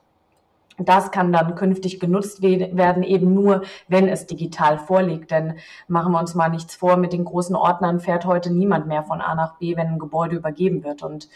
das 0.77 1.11
kann 1.11 1.31
dann 1.31 1.55
künftig 1.55 1.99
genutzt 1.99 2.41
werden, 2.41 3.03
eben 3.03 3.33
nur, 3.33 3.63
wenn 3.87 4.07
es 4.07 4.25
digital 4.25 4.79
vorliegt. 4.79 5.31
Denn 5.31 5.57
machen 5.87 6.13
wir 6.13 6.19
uns 6.19 6.35
mal 6.35 6.49
nichts 6.49 6.75
vor, 6.75 6.97
mit 6.97 7.13
den 7.13 7.25
großen 7.25 7.55
Ordnern 7.55 7.99
fährt 7.99 8.25
heute 8.25 8.51
niemand 8.51 8.87
mehr 8.87 9.03
von 9.03 9.21
A 9.21 9.35
nach 9.35 9.57
B, 9.57 9.75
wenn 9.75 9.87
ein 9.87 9.99
Gebäude 9.99 10.37
übergeben 10.37 10.83
wird. 10.83 11.03
Und 11.03 11.29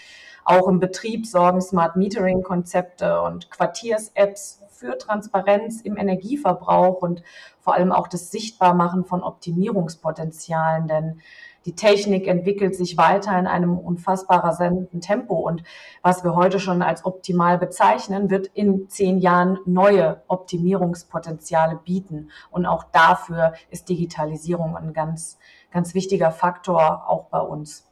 auch 0.46 0.68
im 0.70 0.80
Betrieb 0.80 1.28
sorgen 1.28 1.62
Smart 1.62 1.98
Metering 1.98 2.42
Konzepte 2.42 3.22
und 3.22 3.52
Quartiers-Apps 3.52 4.62
für 4.78 4.98
Transparenz 4.98 5.82
im 5.82 5.98
Energieverbrauch 5.98 7.02
und 7.02 7.24
vor 7.60 7.74
allem 7.74 7.92
auch 7.92 8.08
das 8.08 8.32
Sichtbarmachen 8.32 9.06
von 9.06 9.24
Optimierungspotenzialen, 9.24 10.88
denn 10.88 11.22
die 11.66 11.76
Technik 11.76 12.28
entwickelt 12.28 12.76
sich 12.76 12.96
weiter 12.98 13.38
in 13.38 13.46
einem 13.46 13.78
unfassbar 13.78 14.44
rasanten 14.44 15.02
Tempo 15.02 15.36
und 15.36 15.64
was 16.02 16.24
wir 16.24 16.34
heute 16.34 16.62
schon 16.62 16.82
als 16.82 17.04
optimal 17.04 17.58
bezeichnen, 17.58 18.30
wird 18.30 18.48
in 18.48 18.88
zehn 18.88 19.18
Jahren 19.18 19.60
neue 19.66 20.22
Optimierungspotenziale 20.28 21.76
bieten. 21.84 22.30
Und 22.52 22.66
auch 22.66 22.86
dafür 22.86 23.52
ist 23.70 23.90
Digitalisierung 23.90 24.78
ein 24.78 24.94
ganz, 24.94 25.40
ganz 25.70 25.94
wichtiger 25.94 26.32
Faktor 26.32 27.10
auch 27.10 27.26
bei 27.26 27.42
uns. 27.42 27.86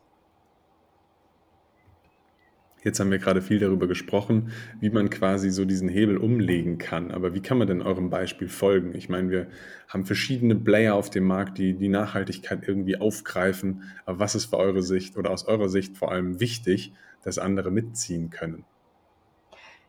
Jetzt 2.86 3.00
haben 3.00 3.10
wir 3.10 3.18
gerade 3.18 3.42
viel 3.42 3.58
darüber 3.58 3.88
gesprochen, 3.88 4.52
wie 4.80 4.92
man 4.92 5.10
quasi 5.10 5.50
so 5.50 5.66
diesen 5.66 5.90
Hebel 5.90 6.18
umlegen 6.18 6.78
kann. 6.78 7.10
Aber 7.10 7.34
wie 7.34 7.42
kann 7.42 7.58
man 7.58 7.68
denn 7.68 7.82
eurem 7.82 8.12
Beispiel 8.12 8.48
folgen? 8.48 8.94
Ich 8.94 9.10
meine, 9.10 9.32
wir 9.32 9.48
haben 9.88 10.06
verschiedene 10.06 10.54
Player 10.54 10.94
auf 10.94 11.10
dem 11.10 11.24
Markt, 11.24 11.58
die 11.58 11.74
die 11.74 11.90
Nachhaltigkeit 11.90 12.60
irgendwie 12.68 12.98
aufgreifen. 12.98 13.82
Aber 14.06 14.20
was 14.20 14.36
ist 14.36 14.46
für 14.46 14.58
eure 14.58 14.84
Sicht 14.84 15.18
oder 15.18 15.32
aus 15.32 15.48
eurer 15.48 15.68
Sicht 15.68 15.98
vor 15.98 16.12
allem 16.12 16.40
wichtig, 16.40 16.94
dass 17.24 17.40
andere 17.40 17.72
mitziehen 17.72 18.30
können? 18.30 18.66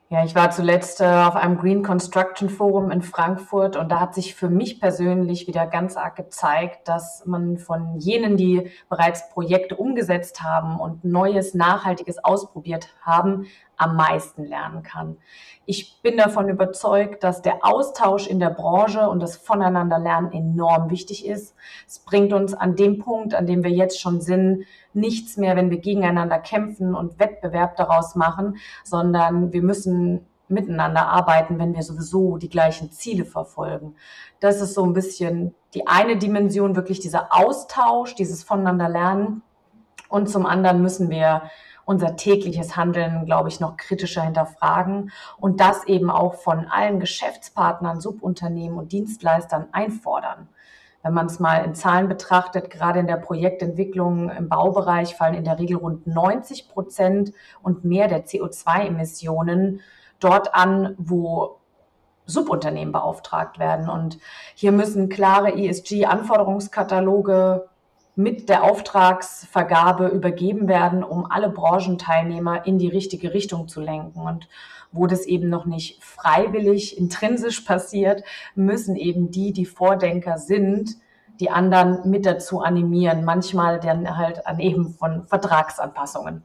Ja, 0.08 0.24
ich 0.24 0.36
war 0.36 0.52
zuletzt 0.52 1.00
äh, 1.00 1.04
auf 1.04 1.34
einem 1.34 1.58
Green 1.58 1.82
Construction 1.82 2.48
Forum 2.48 2.92
in 2.92 3.02
Frankfurt 3.02 3.74
und 3.74 3.88
da 3.88 3.98
hat 3.98 4.14
sich 4.14 4.36
für 4.36 4.48
mich 4.48 4.78
persönlich 4.78 5.48
wieder 5.48 5.66
ganz 5.66 5.96
arg 5.96 6.14
gezeigt, 6.14 6.86
dass 6.86 7.26
man 7.26 7.58
von 7.58 7.98
jenen, 7.98 8.36
die 8.36 8.70
bereits 8.88 9.28
Projekte 9.30 9.74
umgesetzt 9.74 10.44
haben 10.44 10.78
und 10.78 11.04
Neues, 11.04 11.54
Nachhaltiges 11.54 12.22
ausprobiert 12.22 12.94
haben, 13.02 13.46
am 13.76 13.96
meisten 13.96 14.44
lernen 14.44 14.82
kann. 14.82 15.18
Ich 15.66 16.00
bin 16.02 16.16
davon 16.16 16.48
überzeugt, 16.48 17.24
dass 17.24 17.42
der 17.42 17.58
Austausch 17.62 18.26
in 18.26 18.38
der 18.38 18.50
Branche 18.50 19.08
und 19.08 19.20
das 19.20 19.36
Voneinanderlernen 19.36 20.32
enorm 20.32 20.90
wichtig 20.90 21.26
ist. 21.26 21.54
Es 21.86 21.98
bringt 21.98 22.32
uns 22.32 22.54
an 22.54 22.76
dem 22.76 22.98
Punkt, 22.98 23.34
an 23.34 23.46
dem 23.46 23.64
wir 23.64 23.70
jetzt 23.70 24.00
schon 24.00 24.20
sind, 24.20 24.64
nichts 24.92 25.36
mehr, 25.36 25.56
wenn 25.56 25.70
wir 25.70 25.78
gegeneinander 25.78 26.38
kämpfen 26.38 26.94
und 26.94 27.18
Wettbewerb 27.18 27.76
daraus 27.76 28.14
machen, 28.14 28.56
sondern 28.84 29.52
wir 29.52 29.62
müssen 29.62 30.26
miteinander 30.48 31.08
arbeiten, 31.08 31.58
wenn 31.58 31.74
wir 31.74 31.82
sowieso 31.82 32.36
die 32.36 32.48
gleichen 32.48 32.92
Ziele 32.92 33.24
verfolgen. 33.24 33.96
Das 34.40 34.60
ist 34.60 34.74
so 34.74 34.84
ein 34.84 34.92
bisschen 34.92 35.54
die 35.74 35.86
eine 35.86 36.16
Dimension, 36.16 36.76
wirklich 36.76 37.00
dieser 37.00 37.34
Austausch, 37.34 38.14
dieses 38.14 38.44
Voneinander 38.44 38.88
lernen. 38.88 39.42
Und 40.08 40.28
zum 40.30 40.46
anderen 40.46 40.82
müssen 40.82 41.10
wir 41.10 41.42
unser 41.86 42.16
tägliches 42.16 42.76
Handeln, 42.76 43.24
glaube 43.24 43.48
ich, 43.48 43.60
noch 43.60 43.78
kritischer 43.78 44.22
hinterfragen 44.22 45.10
und 45.38 45.60
das 45.60 45.84
eben 45.84 46.10
auch 46.10 46.34
von 46.34 46.66
allen 46.66 47.00
Geschäftspartnern, 47.00 48.00
Subunternehmen 48.00 48.76
und 48.76 48.92
Dienstleistern 48.92 49.68
einfordern. 49.72 50.48
Wenn 51.02 51.14
man 51.14 51.26
es 51.26 51.38
mal 51.38 51.64
in 51.64 51.76
Zahlen 51.76 52.08
betrachtet, 52.08 52.68
gerade 52.68 52.98
in 52.98 53.06
der 53.06 53.16
Projektentwicklung 53.16 54.28
im 54.28 54.48
Baubereich 54.48 55.14
fallen 55.14 55.34
in 55.34 55.44
der 55.44 55.60
Regel 55.60 55.76
rund 55.76 56.08
90 56.08 56.68
Prozent 56.68 57.32
und 57.62 57.84
mehr 57.84 58.08
der 58.08 58.26
CO2-Emissionen 58.26 59.80
dort 60.18 60.56
an, 60.56 60.96
wo 60.98 61.60
Subunternehmen 62.26 62.90
beauftragt 62.90 63.60
werden. 63.60 63.88
Und 63.88 64.18
hier 64.56 64.72
müssen 64.72 65.08
klare 65.08 65.56
ESG-Anforderungskataloge 65.56 67.68
mit 68.16 68.48
der 68.48 68.64
Auftragsvergabe 68.64 70.08
übergeben 70.08 70.68
werden, 70.68 71.04
um 71.04 71.30
alle 71.30 71.50
Branchenteilnehmer 71.50 72.66
in 72.66 72.78
die 72.78 72.88
richtige 72.88 73.34
Richtung 73.34 73.68
zu 73.68 73.80
lenken. 73.82 74.20
Und 74.20 74.48
wo 74.90 75.06
das 75.06 75.26
eben 75.26 75.50
noch 75.50 75.66
nicht 75.66 76.02
freiwillig, 76.02 76.96
intrinsisch 76.96 77.60
passiert, 77.60 78.24
müssen 78.54 78.96
eben 78.96 79.30
die, 79.30 79.52
die 79.52 79.66
Vordenker 79.66 80.38
sind, 80.38 80.96
die 81.40 81.50
anderen 81.50 82.08
mit 82.08 82.24
dazu 82.24 82.60
animieren, 82.60 83.24
manchmal 83.24 83.78
dann 83.78 84.16
halt 84.16 84.46
an 84.46 84.58
eben 84.60 84.94
von 84.94 85.26
Vertragsanpassungen. 85.26 86.42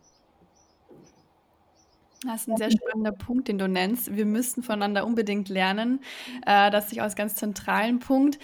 Das 2.25 2.41
ist 2.41 2.49
ein 2.49 2.57
sehr 2.57 2.71
spannender 2.71 3.13
Punkt, 3.13 3.47
den 3.47 3.57
du 3.57 3.67
nennst. 3.67 4.15
Wir 4.15 4.25
müssen 4.25 4.61
voneinander 4.61 5.05
unbedingt 5.05 5.49
lernen. 5.49 6.01
Äh, 6.45 6.69
das 6.69 6.91
ist 6.91 6.99
auch 6.99 7.03
als 7.03 7.15
ganz 7.15 7.35
zentralen 7.35 7.99
Punkt. 7.99 8.37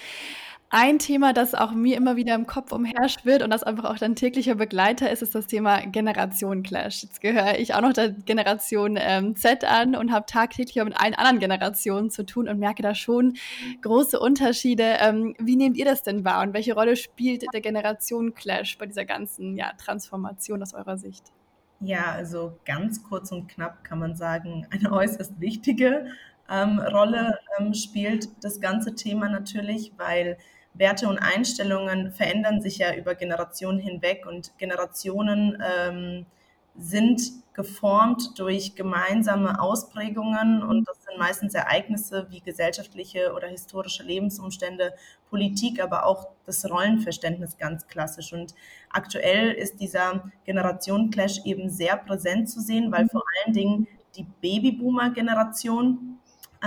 Ein 0.69 0.99
Thema, 0.99 1.31
das 1.31 1.55
auch 1.55 1.71
mir 1.71 1.95
immer 1.95 2.17
wieder 2.17 2.35
im 2.35 2.45
Kopf 2.45 2.73
umherschwirrt 2.73 3.41
und 3.41 3.51
das 3.51 3.63
einfach 3.63 3.85
auch 3.85 3.97
dein 3.97 4.15
täglicher 4.15 4.55
Begleiter 4.55 5.09
ist, 5.09 5.21
ist 5.21 5.33
das 5.33 5.47
Thema 5.47 5.79
Generation 5.85 6.61
Clash. 6.61 7.03
Jetzt 7.03 7.21
gehöre 7.21 7.57
ich 7.57 7.73
auch 7.73 7.79
noch 7.79 7.93
der 7.93 8.11
Generation 8.11 8.97
ähm, 8.99 9.37
Z 9.37 9.63
an 9.63 9.95
und 9.95 10.11
habe 10.11 10.25
tagtäglich 10.25 10.83
mit 10.83 10.99
allen 10.99 11.13
anderen 11.13 11.39
Generationen 11.39 12.09
zu 12.09 12.25
tun 12.25 12.49
und 12.49 12.59
merke 12.59 12.83
da 12.83 12.95
schon 12.95 13.37
große 13.81 14.19
Unterschiede. 14.19 14.97
Ähm, 14.99 15.35
wie 15.39 15.55
nehmt 15.55 15.77
ihr 15.77 15.85
das 15.85 16.03
denn 16.03 16.25
wahr 16.25 16.41
und 16.41 16.53
welche 16.53 16.73
Rolle 16.73 16.97
spielt 16.97 17.45
der 17.53 17.61
Generation 17.61 18.33
Clash 18.33 18.77
bei 18.77 18.87
dieser 18.87 19.05
ganzen 19.05 19.55
ja, 19.55 19.71
Transformation 19.77 20.61
aus 20.61 20.73
eurer 20.73 20.97
Sicht? 20.97 21.31
Ja, 21.79 22.11
also 22.11 22.59
ganz 22.65 23.01
kurz 23.03 23.31
und 23.31 23.47
knapp 23.47 23.85
kann 23.85 23.99
man 23.99 24.17
sagen, 24.17 24.67
eine 24.69 24.91
äußerst 24.91 25.39
wichtige 25.39 26.07
ähm, 26.49 26.79
Rolle 26.79 27.39
ähm, 27.57 27.73
spielt 27.73 28.43
das 28.43 28.59
ganze 28.59 28.95
Thema 28.95 29.29
natürlich, 29.29 29.93
weil 29.97 30.37
Werte 30.77 31.07
und 31.07 31.17
Einstellungen 31.17 32.11
verändern 32.11 32.61
sich 32.61 32.77
ja 32.77 32.93
über 32.93 33.15
Generationen 33.15 33.79
hinweg 33.79 34.25
und 34.27 34.57
Generationen 34.57 35.61
ähm, 35.61 36.25
sind 36.77 37.21
geformt 37.53 38.37
durch 38.37 38.75
gemeinsame 38.75 39.59
Ausprägungen 39.59 40.61
und 40.61 40.87
das 40.87 41.03
sind 41.03 41.17
meistens 41.17 41.55
Ereignisse 41.55 42.27
wie 42.29 42.39
gesellschaftliche 42.39 43.33
oder 43.33 43.47
historische 43.47 44.03
Lebensumstände, 44.03 44.93
Politik, 45.31 45.81
aber 45.81 46.05
auch 46.05 46.27
das 46.45 46.69
Rollenverständnis 46.69 47.57
ganz 47.57 47.87
klassisch. 47.87 48.31
Und 48.31 48.53
aktuell 48.91 49.51
ist 49.51 49.81
dieser 49.81 50.31
Generationen-Clash 50.45 51.45
eben 51.45 51.69
sehr 51.71 51.97
präsent 51.97 52.47
zu 52.47 52.61
sehen, 52.61 52.91
weil 52.91 53.09
vor 53.09 53.23
allen 53.43 53.53
Dingen 53.53 53.87
die 54.15 54.27
Babyboomer-Generation 54.41 56.16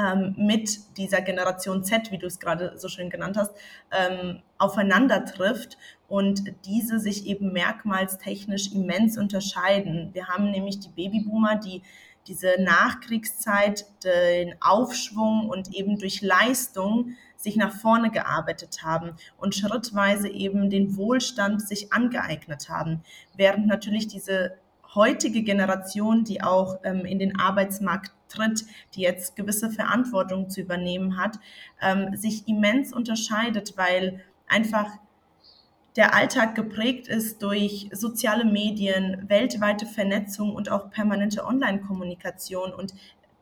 ähm, 0.01 0.35
mit 0.37 0.97
dieser 0.97 1.21
Generation 1.21 1.85
Z, 1.85 2.11
wie 2.11 2.19
du 2.19 2.27
es 2.27 2.39
gerade 2.39 2.79
so 2.79 2.89
schön 2.89 3.11
genannt 3.11 3.37
hast, 3.37 3.53
ähm, 3.93 4.43
aufeinander 4.59 5.25
trifft 5.25 5.77
und 6.09 6.43
diese 6.65 6.99
sich 6.99 7.27
eben 7.27 7.53
merkmalstechnisch 7.53 8.73
immens 8.73 9.19
unterscheiden. 9.19 10.11
Wir 10.13 10.29
haben 10.29 10.51
nämlich 10.51 10.81
die 10.81 10.89
Babyboomer, 10.89 11.57
die 11.57 11.83
diese 12.27 12.63
Nachkriegszeit, 12.63 13.87
den 14.05 14.55
Aufschwung 14.61 15.49
und 15.49 15.75
eben 15.75 15.99
durch 15.99 16.23
Leistung 16.23 17.17
sich 17.37 17.57
nach 17.57 17.73
vorne 17.73 18.11
gearbeitet 18.11 18.83
haben 18.83 19.13
und 19.39 19.55
schrittweise 19.55 20.29
eben 20.29 20.69
den 20.69 20.97
Wohlstand 20.97 21.67
sich 21.67 21.93
angeeignet 21.93 22.69
haben, 22.69 23.03
während 23.37 23.67
natürlich 23.67 24.07
diese 24.07 24.59
heutige 24.95 25.43
Generation, 25.43 26.25
die 26.25 26.43
auch 26.43 26.81
ähm, 26.85 27.05
in 27.05 27.19
den 27.19 27.39
Arbeitsmarkt 27.39 28.13
tritt, 28.31 28.65
die 28.95 29.03
jetzt 29.03 29.37
gewisse 29.37 29.71
Verantwortung 29.71 30.49
zu 30.49 30.61
übernehmen 30.61 31.19
hat, 31.19 31.39
ähm, 31.81 32.17
sich 32.17 32.49
immens 32.49 32.93
unterscheidet, 32.93 33.77
weil 33.77 34.25
einfach 34.49 34.91
der 35.97 36.15
Alltag 36.15 36.55
geprägt 36.55 37.09
ist 37.09 37.43
durch 37.43 37.89
soziale 37.93 38.45
Medien, 38.45 39.29
weltweite 39.29 39.87
Vernetzung 39.87 40.55
und 40.55 40.71
auch 40.71 40.91
permanente 40.91 41.45
Online-Kommunikation. 41.45 42.73
Und 42.73 42.95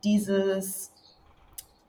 dieses, 0.03 0.91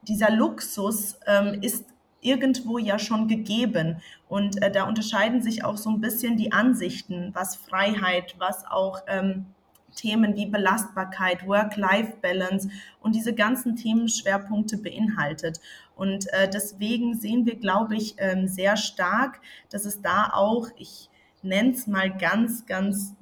dieser 0.02 0.30
Luxus 0.30 1.18
ähm, 1.26 1.62
ist 1.62 1.86
irgendwo 2.20 2.78
ja 2.78 2.98
schon 2.98 3.28
gegeben. 3.28 4.02
Und 4.28 4.62
äh, 4.62 4.70
da 4.70 4.84
unterscheiden 4.84 5.42
sich 5.42 5.64
auch 5.64 5.76
so 5.76 5.90
ein 5.90 6.00
bisschen 6.00 6.36
die 6.36 6.52
Ansichten, 6.52 7.30
was 7.32 7.56
Freiheit, 7.56 8.34
was 8.38 8.66
auch 8.66 9.00
ähm, 9.06 9.46
Themen 9.94 10.37
wie 10.37 10.46
Belastbarkeit, 10.46 11.46
Work-Life-Balance 11.46 12.68
und 13.00 13.14
diese 13.14 13.35
ganzen 13.35 13.76
Themenschwerpunkte 13.76 14.79
beinhaltet. 14.79 15.61
Und 15.96 16.33
äh, 16.33 16.48
deswegen 16.48 17.14
sehen 17.18 17.46
wir, 17.46 17.57
glaube 17.57 17.96
ich, 17.96 18.14
ähm, 18.18 18.48
sehr 18.48 18.76
stark, 18.76 19.40
dass 19.70 19.85
es 19.85 20.00
da 20.00 20.31
auch, 20.33 20.68
ich 20.76 21.11
nenne 21.42 21.70
es 21.70 21.87
mal 21.87 22.11
ganz, 22.16 22.66
ganz 22.66 23.14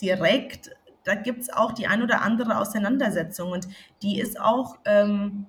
direkt, 0.00 0.70
da 1.04 1.14
gibt 1.14 1.42
es 1.42 1.52
auch 1.52 1.72
die 1.72 1.86
ein 1.86 2.02
oder 2.02 2.22
andere 2.22 2.58
Auseinandersetzung 2.58 3.52
und 3.52 3.68
die 4.02 4.18
ist 4.18 4.40
auch 4.40 4.78
ähm, 4.84 5.46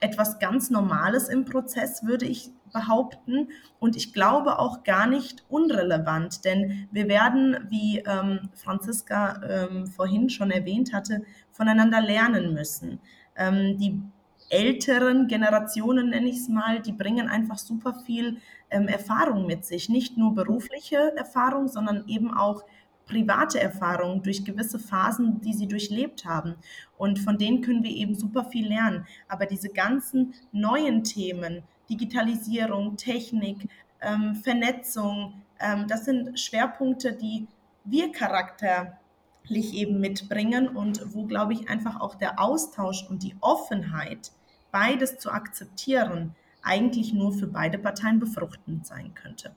etwas 0.00 0.38
ganz 0.38 0.70
Normales 0.70 1.28
im 1.28 1.44
Prozess, 1.44 2.04
würde 2.04 2.26
ich 2.26 2.50
behaupten. 2.72 3.48
Und 3.78 3.96
ich 3.96 4.12
glaube 4.12 4.58
auch 4.58 4.84
gar 4.84 5.06
nicht 5.06 5.44
unrelevant, 5.48 6.44
denn 6.44 6.88
wir 6.92 7.08
werden, 7.08 7.56
wie 7.68 7.98
ähm, 8.00 8.50
Franziska 8.54 9.40
ähm, 9.42 9.86
vorhin 9.86 10.28
schon 10.28 10.50
erwähnt 10.50 10.92
hatte, 10.92 11.22
voneinander 11.52 12.00
lernen 12.00 12.54
müssen. 12.54 13.00
Ähm, 13.36 13.78
die 13.78 14.00
älteren 14.48 15.26
Generationen, 15.26 16.10
nenne 16.10 16.28
ich 16.28 16.36
es 16.36 16.48
mal, 16.48 16.80
die 16.80 16.92
bringen 16.92 17.28
einfach 17.28 17.58
super 17.58 17.94
viel 17.94 18.38
ähm, 18.70 18.88
Erfahrung 18.88 19.46
mit 19.46 19.64
sich. 19.64 19.88
Nicht 19.88 20.16
nur 20.16 20.34
berufliche 20.34 21.16
Erfahrung, 21.16 21.68
sondern 21.68 22.04
eben 22.06 22.32
auch 22.32 22.64
private 23.06 23.60
Erfahrungen 23.60 24.22
durch 24.22 24.44
gewisse 24.44 24.78
Phasen, 24.78 25.40
die 25.40 25.54
sie 25.54 25.68
durchlebt 25.68 26.24
haben. 26.24 26.56
Und 26.98 27.18
von 27.18 27.38
denen 27.38 27.62
können 27.62 27.82
wir 27.82 27.90
eben 27.90 28.14
super 28.14 28.44
viel 28.44 28.68
lernen. 28.68 29.06
Aber 29.28 29.46
diese 29.46 29.68
ganzen 29.68 30.34
neuen 30.52 31.04
Themen, 31.04 31.62
Digitalisierung, 31.88 32.96
Technik, 32.96 33.68
ähm, 34.00 34.34
Vernetzung, 34.34 35.42
ähm, 35.60 35.86
das 35.88 36.04
sind 36.04 36.38
Schwerpunkte, 36.38 37.12
die 37.12 37.46
wir 37.84 38.10
charakterlich 38.10 39.74
eben 39.74 40.00
mitbringen 40.00 40.68
und 40.68 41.14
wo, 41.14 41.24
glaube 41.24 41.52
ich, 41.52 41.68
einfach 41.68 42.00
auch 42.00 42.16
der 42.16 42.40
Austausch 42.40 43.06
und 43.08 43.22
die 43.22 43.36
Offenheit, 43.40 44.32
beides 44.72 45.18
zu 45.18 45.30
akzeptieren, 45.30 46.34
eigentlich 46.62 47.14
nur 47.14 47.32
für 47.32 47.46
beide 47.46 47.78
Parteien 47.78 48.18
befruchtend 48.18 48.86
sein 48.86 49.14
könnte. 49.14 49.54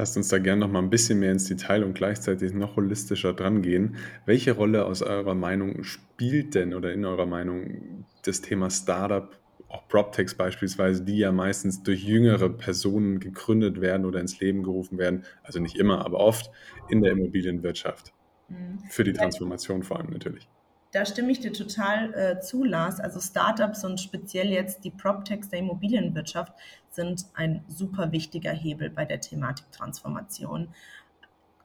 Lasst 0.00 0.16
uns 0.16 0.28
da 0.28 0.38
gerne 0.38 0.60
noch 0.60 0.72
mal 0.72 0.78
ein 0.78 0.88
bisschen 0.88 1.18
mehr 1.18 1.30
ins 1.30 1.44
Detail 1.44 1.84
und 1.84 1.92
gleichzeitig 1.92 2.54
noch 2.54 2.76
holistischer 2.76 3.34
dran 3.34 3.60
gehen. 3.60 3.96
Welche 4.24 4.52
Rolle 4.52 4.86
aus 4.86 5.02
eurer 5.02 5.34
Meinung 5.34 5.84
spielt 5.84 6.54
denn 6.54 6.72
oder 6.72 6.90
in 6.94 7.04
eurer 7.04 7.26
Meinung 7.26 8.06
das 8.22 8.40
Thema 8.40 8.70
Startup, 8.70 9.38
auch 9.68 9.86
PropTechs 9.88 10.36
beispielsweise, 10.36 11.04
die 11.04 11.18
ja 11.18 11.32
meistens 11.32 11.82
durch 11.82 12.02
jüngere 12.02 12.48
Personen 12.48 13.20
gegründet 13.20 13.82
werden 13.82 14.06
oder 14.06 14.20
ins 14.20 14.40
Leben 14.40 14.62
gerufen 14.62 14.96
werden, 14.96 15.26
also 15.42 15.60
nicht 15.60 15.76
immer, 15.76 16.02
aber 16.02 16.16
oft 16.16 16.50
in 16.88 17.02
der 17.02 17.12
Immobilienwirtschaft. 17.12 18.14
Mhm. 18.48 18.78
Für 18.88 19.04
die 19.04 19.12
Transformation 19.12 19.82
vor 19.82 19.98
allem 19.98 20.08
natürlich. 20.08 20.48
Da 20.92 21.06
stimme 21.06 21.30
ich 21.30 21.38
dir 21.38 21.52
total 21.52 22.12
äh, 22.14 22.40
zu, 22.40 22.64
Lars. 22.64 22.98
Also 22.98 23.20
Startups 23.20 23.84
und 23.84 24.00
speziell 24.00 24.48
jetzt 24.48 24.82
die 24.84 24.90
PropTechs 24.90 25.48
der 25.48 25.60
Immobilienwirtschaft 25.60 26.52
sind 26.90 27.26
ein 27.34 27.64
super 27.68 28.12
wichtiger 28.12 28.52
Hebel 28.52 28.90
bei 28.90 29.04
der 29.04 29.20
Thematik 29.20 29.70
Transformation. 29.72 30.68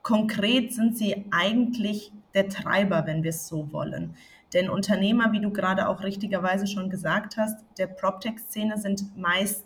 Konkret 0.01 0.73
sind 0.73 0.97
sie 0.97 1.25
eigentlich 1.31 2.11
der 2.33 2.49
Treiber, 2.49 3.05
wenn 3.07 3.23
wir 3.23 3.31
es 3.31 3.47
so 3.47 3.71
wollen. 3.71 4.15
Denn 4.53 4.69
Unternehmer, 4.69 5.31
wie 5.31 5.41
du 5.41 5.51
gerade 5.51 5.89
auch 5.89 6.03
richtigerweise 6.03 6.67
schon 6.67 6.89
gesagt 6.89 7.38
hast, 7.38 7.57
der 7.77 7.88
PropTech-Szene 7.88 8.77
sind 8.77 9.17
meist 9.17 9.65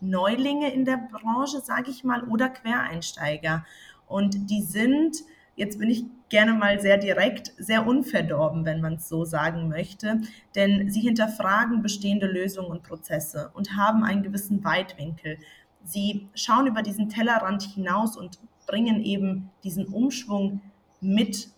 Neulinge 0.00 0.72
in 0.72 0.84
der 0.84 1.08
Branche, 1.10 1.60
sage 1.60 1.90
ich 1.90 2.04
mal, 2.04 2.24
oder 2.24 2.48
Quereinsteiger. 2.48 3.64
Und 4.06 4.50
die 4.50 4.62
sind 4.62 5.18
jetzt 5.58 5.78
bin 5.78 5.90
ich 5.90 6.04
gerne 6.28 6.54
mal 6.54 6.80
sehr 6.80 6.96
direkt, 6.98 7.52
sehr 7.58 7.86
unverdorben, 7.86 8.64
wenn 8.64 8.80
man 8.80 8.94
es 8.94 9.08
so 9.08 9.24
sagen 9.24 9.68
möchte, 9.68 10.20
denn 10.54 10.90
sie 10.90 11.00
hinterfragen 11.00 11.82
bestehende 11.82 12.26
Lösungen 12.26 12.70
und 12.70 12.82
Prozesse 12.82 13.50
und 13.54 13.76
haben 13.76 14.04
einen 14.04 14.22
gewissen 14.22 14.62
Weitwinkel. 14.64 15.38
Sie 15.84 16.28
schauen 16.34 16.66
über 16.66 16.82
diesen 16.82 17.08
Tellerrand 17.08 17.62
hinaus 17.62 18.16
und 18.16 18.38
bringen 18.66 19.02
eben 19.02 19.50
diesen 19.64 19.86
Umschwung 19.86 20.60
mit 21.00 21.48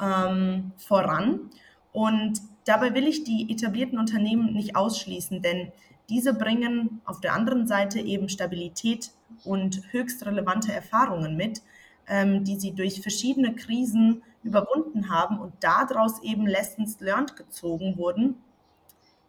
ähm, 0.00 0.72
voran. 0.76 1.50
Und 1.92 2.40
dabei 2.64 2.94
will 2.94 3.06
ich 3.06 3.24
die 3.24 3.50
etablierten 3.50 3.98
Unternehmen 3.98 4.52
nicht 4.52 4.76
ausschließen, 4.76 5.40
denn 5.42 5.72
diese 6.08 6.34
bringen 6.34 7.00
auf 7.04 7.20
der 7.20 7.34
anderen 7.34 7.66
Seite 7.66 8.00
eben 8.00 8.28
Stabilität 8.28 9.12
und 9.44 9.82
höchst 9.92 10.26
relevante 10.26 10.72
Erfahrungen 10.72 11.36
mit, 11.36 11.62
ähm, 12.10 12.44
die 12.44 12.58
sie 12.58 12.72
durch 12.72 13.00
verschiedene 13.00 13.54
Krisen 13.54 14.22
überwunden 14.42 15.10
haben 15.10 15.38
und 15.38 15.54
daraus 15.60 16.22
eben 16.22 16.46
Lessons 16.46 17.00
learned 17.00 17.36
gezogen 17.36 17.96
wurden, 17.96 18.34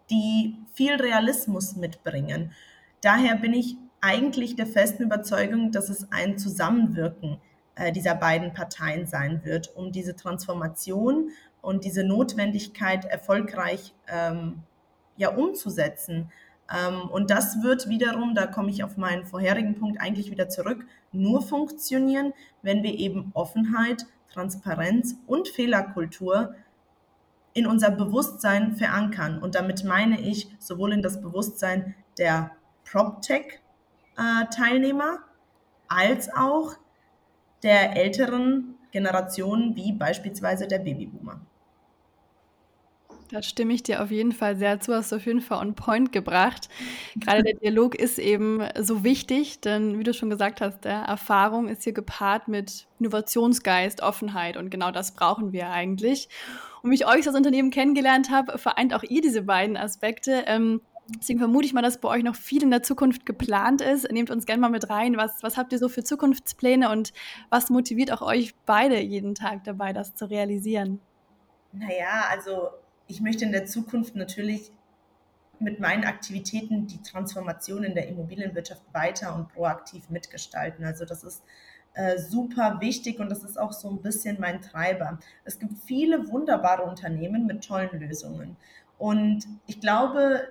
die 0.09 0.57
viel 0.73 0.95
Realismus 0.95 1.75
mitbringen. 1.75 2.51
Daher 3.01 3.35
bin 3.35 3.53
ich 3.53 3.77
eigentlich 4.01 4.55
der 4.55 4.65
festen 4.65 5.03
Überzeugung, 5.03 5.71
dass 5.71 5.89
es 5.89 6.11
ein 6.11 6.37
Zusammenwirken 6.37 7.37
äh, 7.75 7.91
dieser 7.91 8.15
beiden 8.15 8.53
Parteien 8.53 9.05
sein 9.05 9.45
wird, 9.45 9.75
um 9.75 9.91
diese 9.91 10.15
Transformation 10.15 11.29
und 11.61 11.85
diese 11.85 12.03
Notwendigkeit 12.03 13.05
erfolgreich 13.05 13.93
ähm, 14.07 14.63
ja, 15.17 15.29
umzusetzen. 15.29 16.31
Ähm, 16.73 17.09
und 17.09 17.29
das 17.29 17.61
wird 17.61 17.89
wiederum, 17.89 18.33
da 18.35 18.47
komme 18.47 18.69
ich 18.69 18.83
auf 18.83 18.97
meinen 18.97 19.25
vorherigen 19.25 19.75
Punkt 19.75 19.99
eigentlich 19.99 20.31
wieder 20.31 20.47
zurück, 20.49 20.85
nur 21.11 21.41
funktionieren, 21.41 22.33
wenn 22.61 22.83
wir 22.83 22.97
eben 22.97 23.31
Offenheit, 23.33 24.05
Transparenz 24.31 25.15
und 25.27 25.49
Fehlerkultur 25.49 26.55
in 27.53 27.67
unser 27.67 27.91
Bewusstsein 27.91 28.77
verankern. 28.77 29.39
Und 29.39 29.55
damit 29.55 29.83
meine 29.83 30.21
ich 30.21 30.47
sowohl 30.59 30.93
in 30.93 31.01
das 31.01 31.21
Bewusstsein 31.21 31.95
der 32.17 32.51
PropTech-Teilnehmer 32.85 35.19
als 35.89 36.33
auch 36.33 36.77
der 37.63 37.97
älteren 37.97 38.75
Generationen 38.91 39.75
wie 39.75 39.91
beispielsweise 39.91 40.67
der 40.67 40.79
Babyboomer. 40.79 41.41
Da 43.31 43.41
stimme 43.41 43.73
ich 43.73 43.81
dir 43.81 44.03
auf 44.03 44.11
jeden 44.11 44.33
Fall 44.33 44.57
sehr 44.57 44.79
zu, 44.81 44.93
hast 44.93 45.11
du 45.11 45.15
auf 45.15 45.25
jeden 45.25 45.41
Fall 45.41 45.59
on 45.59 45.73
point 45.73 46.11
gebracht. 46.11 46.67
Gerade 47.15 47.43
der 47.43 47.53
Dialog 47.55 47.95
ist 47.95 48.19
eben 48.19 48.61
so 48.79 49.03
wichtig, 49.03 49.61
denn 49.61 49.97
wie 49.97 50.03
du 50.03 50.13
schon 50.13 50.29
gesagt 50.29 50.59
hast, 50.59 50.83
der 50.83 51.03
Erfahrung 51.03 51.69
ist 51.69 51.83
hier 51.83 51.93
gepaart 51.93 52.49
mit 52.49 52.87
Innovationsgeist, 52.99 54.01
Offenheit 54.03 54.57
und 54.57 54.69
genau 54.69 54.91
das 54.91 55.13
brauchen 55.13 55.53
wir 55.53 55.69
eigentlich. 55.69 56.27
Und 56.83 56.91
wie 56.91 56.95
ich 56.95 57.07
euch 57.07 57.25
als 57.25 57.35
Unternehmen 57.35 57.71
kennengelernt 57.71 58.29
habe, 58.29 58.57
vereint 58.57 58.93
auch 58.93 59.03
ihr 59.03 59.21
diese 59.21 59.43
beiden 59.43 59.77
Aspekte. 59.77 60.43
Ähm, 60.47 60.81
Deswegen 61.19 61.39
vermute 61.39 61.65
ich 61.65 61.73
mal, 61.73 61.81
dass 61.81 61.99
bei 61.99 62.07
euch 62.07 62.23
noch 62.23 62.35
viel 62.35 62.63
in 62.63 62.71
der 62.71 62.83
Zukunft 62.83 63.25
geplant 63.25 63.81
ist. 63.81 64.09
Nehmt 64.11 64.29
uns 64.29 64.45
gerne 64.45 64.61
mal 64.61 64.69
mit 64.69 64.89
rein. 64.89 65.17
Was, 65.17 65.43
was 65.43 65.57
habt 65.57 65.73
ihr 65.73 65.79
so 65.79 65.89
für 65.89 66.03
Zukunftspläne 66.03 66.89
und 66.89 67.11
was 67.49 67.69
motiviert 67.69 68.11
auch 68.13 68.21
euch 68.21 68.55
beide 68.65 68.99
jeden 68.99 69.35
Tag 69.35 69.63
dabei, 69.63 69.93
das 69.93 70.15
zu 70.15 70.29
realisieren? 70.29 71.01
Naja, 71.73 72.25
also 72.29 72.69
ich 73.11 73.19
möchte 73.19 73.43
in 73.43 73.51
der 73.51 73.65
Zukunft 73.65 74.15
natürlich 74.15 74.71
mit 75.59 75.81
meinen 75.81 76.05
Aktivitäten 76.05 76.87
die 76.87 77.01
Transformation 77.01 77.83
in 77.83 77.93
der 77.93 78.07
Immobilienwirtschaft 78.07 78.81
weiter 78.93 79.35
und 79.35 79.49
proaktiv 79.49 80.09
mitgestalten. 80.09 80.85
Also 80.85 81.03
das 81.03 81.25
ist 81.25 81.43
äh, 81.93 82.17
super 82.17 82.77
wichtig 82.79 83.19
und 83.19 83.29
das 83.29 83.43
ist 83.43 83.59
auch 83.59 83.73
so 83.73 83.89
ein 83.89 84.01
bisschen 84.01 84.39
mein 84.39 84.61
Treiber. 84.61 85.19
Es 85.43 85.59
gibt 85.59 85.73
viele 85.85 86.29
wunderbare 86.29 86.83
Unternehmen 86.83 87.45
mit 87.45 87.65
tollen 87.65 87.99
Lösungen. 87.99 88.55
Und 88.97 89.45
ich 89.67 89.81
glaube, 89.81 90.47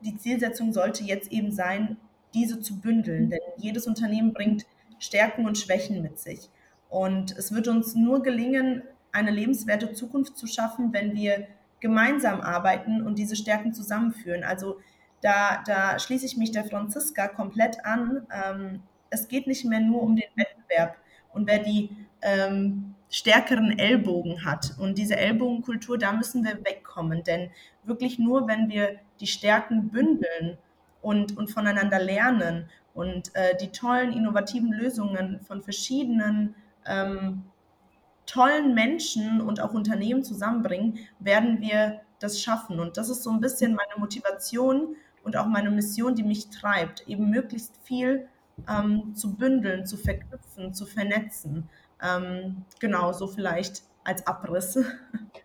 die 0.00 0.16
Zielsetzung 0.16 0.72
sollte 0.72 1.02
jetzt 1.02 1.32
eben 1.32 1.50
sein, 1.50 1.96
diese 2.32 2.60
zu 2.60 2.80
bündeln, 2.80 3.28
denn 3.28 3.40
jedes 3.56 3.88
Unternehmen 3.88 4.32
bringt 4.32 4.66
Stärken 5.00 5.46
und 5.46 5.58
Schwächen 5.58 6.00
mit 6.00 6.20
sich. 6.20 6.48
Und 6.88 7.36
es 7.36 7.52
wird 7.52 7.66
uns 7.66 7.96
nur 7.96 8.22
gelingen, 8.22 8.84
eine 9.10 9.32
lebenswerte 9.32 9.92
Zukunft 9.94 10.36
zu 10.36 10.46
schaffen, 10.46 10.92
wenn 10.92 11.14
wir 11.16 11.48
gemeinsam 11.84 12.40
arbeiten 12.40 13.02
und 13.02 13.18
diese 13.18 13.36
Stärken 13.36 13.74
zusammenführen. 13.74 14.42
Also 14.42 14.80
da, 15.20 15.62
da 15.66 15.98
schließe 15.98 16.24
ich 16.24 16.38
mich 16.38 16.50
der 16.50 16.64
Franziska 16.64 17.28
komplett 17.28 17.84
an. 17.84 18.26
Ähm, 18.32 18.82
es 19.10 19.28
geht 19.28 19.46
nicht 19.46 19.66
mehr 19.66 19.80
nur 19.80 20.02
um 20.02 20.16
den 20.16 20.30
Wettbewerb 20.34 20.96
und 21.34 21.46
wer 21.46 21.58
die 21.58 21.90
ähm, 22.22 22.94
stärkeren 23.10 23.78
Ellbogen 23.78 24.46
hat. 24.46 24.74
Und 24.78 24.96
diese 24.96 25.16
Ellbogenkultur, 25.16 25.98
da 25.98 26.12
müssen 26.12 26.42
wir 26.42 26.64
wegkommen, 26.64 27.22
denn 27.22 27.50
wirklich 27.82 28.18
nur, 28.18 28.48
wenn 28.48 28.70
wir 28.70 28.98
die 29.20 29.26
Stärken 29.26 29.90
bündeln 29.90 30.56
und, 31.02 31.36
und 31.36 31.50
voneinander 31.50 31.98
lernen 31.98 32.70
und 32.94 33.30
äh, 33.34 33.58
die 33.58 33.68
tollen, 33.68 34.10
innovativen 34.14 34.72
Lösungen 34.72 35.40
von 35.40 35.62
verschiedenen 35.62 36.54
ähm, 36.86 37.42
tollen 38.26 38.74
Menschen 38.74 39.40
und 39.40 39.60
auch 39.60 39.72
Unternehmen 39.72 40.24
zusammenbringen, 40.24 40.98
werden 41.18 41.60
wir 41.60 42.00
das 42.18 42.40
schaffen. 42.40 42.80
Und 42.80 42.96
das 42.96 43.08
ist 43.08 43.22
so 43.22 43.30
ein 43.30 43.40
bisschen 43.40 43.74
meine 43.74 43.98
Motivation 43.98 44.96
und 45.22 45.36
auch 45.36 45.46
meine 45.46 45.70
Mission, 45.70 46.14
die 46.14 46.22
mich 46.22 46.50
treibt, 46.50 47.06
eben 47.08 47.30
möglichst 47.30 47.76
viel 47.82 48.28
ähm, 48.68 49.14
zu 49.14 49.34
bündeln, 49.36 49.86
zu 49.86 49.96
verknüpfen, 49.96 50.74
zu 50.74 50.86
vernetzen. 50.86 51.68
Ähm, 52.02 52.64
genau, 52.78 53.12
so 53.12 53.26
vielleicht 53.26 53.82
als 54.04 54.26
Abriss. 54.26 54.78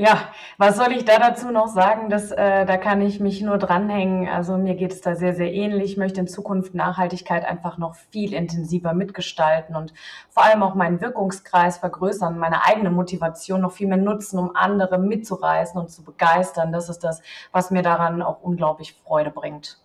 Ja, 0.00 0.32
was 0.56 0.78
soll 0.78 0.92
ich 0.92 1.04
da 1.04 1.18
dazu 1.18 1.50
noch 1.50 1.68
sagen? 1.68 2.08
Das, 2.08 2.30
äh, 2.30 2.64
da 2.64 2.78
kann 2.78 3.02
ich 3.02 3.20
mich 3.20 3.42
nur 3.42 3.58
dranhängen. 3.58 4.30
Also 4.30 4.56
mir 4.56 4.74
geht 4.74 4.92
es 4.92 5.02
da 5.02 5.14
sehr, 5.14 5.34
sehr 5.34 5.52
ähnlich. 5.52 5.92
Ich 5.92 5.96
möchte 5.98 6.20
in 6.20 6.26
Zukunft 6.26 6.74
Nachhaltigkeit 6.74 7.44
einfach 7.44 7.76
noch 7.76 7.94
viel 8.10 8.32
intensiver 8.32 8.94
mitgestalten 8.94 9.76
und 9.76 9.92
vor 10.30 10.44
allem 10.44 10.62
auch 10.62 10.74
meinen 10.74 11.02
Wirkungskreis 11.02 11.76
vergrößern, 11.76 12.38
meine 12.38 12.64
eigene 12.64 12.88
Motivation 12.90 13.60
noch 13.60 13.72
viel 13.72 13.88
mehr 13.88 13.98
nutzen, 13.98 14.38
um 14.38 14.56
andere 14.56 14.96
mitzureißen 14.96 15.78
und 15.78 15.90
zu 15.90 16.02
begeistern. 16.02 16.72
Das 16.72 16.88
ist 16.88 17.00
das, 17.00 17.20
was 17.52 17.70
mir 17.70 17.82
daran 17.82 18.22
auch 18.22 18.40
unglaublich 18.40 18.94
Freude 19.04 19.30
bringt. 19.30 19.82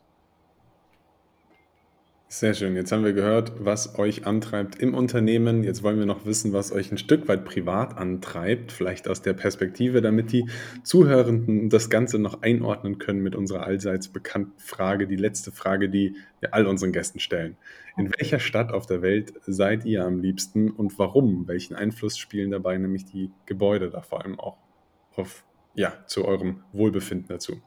Sehr 2.37 2.53
schön. 2.53 2.75
Jetzt 2.75 2.91
haben 2.91 3.05
wir 3.05 3.13
gehört, 3.13 3.53
was 3.63 3.97
euch 3.97 4.27
antreibt 4.27 4.77
im 4.81 4.93
Unternehmen. 4.93 5.63
Jetzt 5.63 5.83
wollen 5.83 5.99
wir 5.99 6.05
noch 6.05 6.25
wissen, 6.25 6.51
was 6.51 6.73
euch 6.73 6.91
ein 6.91 6.97
Stück 6.97 7.29
weit 7.29 7.45
privat 7.45 7.97
antreibt, 7.97 8.73
vielleicht 8.73 9.07
aus 9.07 9.21
der 9.21 9.31
Perspektive, 9.31 10.01
damit 10.01 10.33
die 10.33 10.49
Zuhörenden 10.83 11.69
das 11.69 11.89
Ganze 11.89 12.19
noch 12.19 12.41
einordnen 12.41 12.97
können 12.97 13.23
mit 13.23 13.37
unserer 13.37 13.65
allseits 13.65 14.09
bekannten 14.09 14.59
Frage, 14.59 15.07
die 15.07 15.15
letzte 15.15 15.53
Frage, 15.53 15.87
die 15.87 16.17
wir 16.41 16.53
all 16.53 16.67
unseren 16.67 16.91
Gästen 16.91 17.21
stellen. 17.21 17.55
In 17.95 18.11
welcher 18.19 18.39
Stadt 18.39 18.73
auf 18.73 18.85
der 18.85 19.01
Welt 19.01 19.31
seid 19.47 19.85
ihr 19.85 20.03
am 20.03 20.19
liebsten 20.19 20.71
und 20.71 20.99
warum? 20.99 21.47
Welchen 21.47 21.73
Einfluss 21.73 22.17
spielen 22.17 22.51
dabei 22.51 22.77
nämlich 22.77 23.05
die 23.05 23.31
Gebäude 23.45 23.89
da 23.89 24.01
vor 24.01 24.25
allem 24.25 24.37
auch 24.41 24.57
auf, 25.15 25.45
ja, 25.73 25.93
zu 26.05 26.25
eurem 26.25 26.65
Wohlbefinden 26.73 27.29
dazu? 27.29 27.61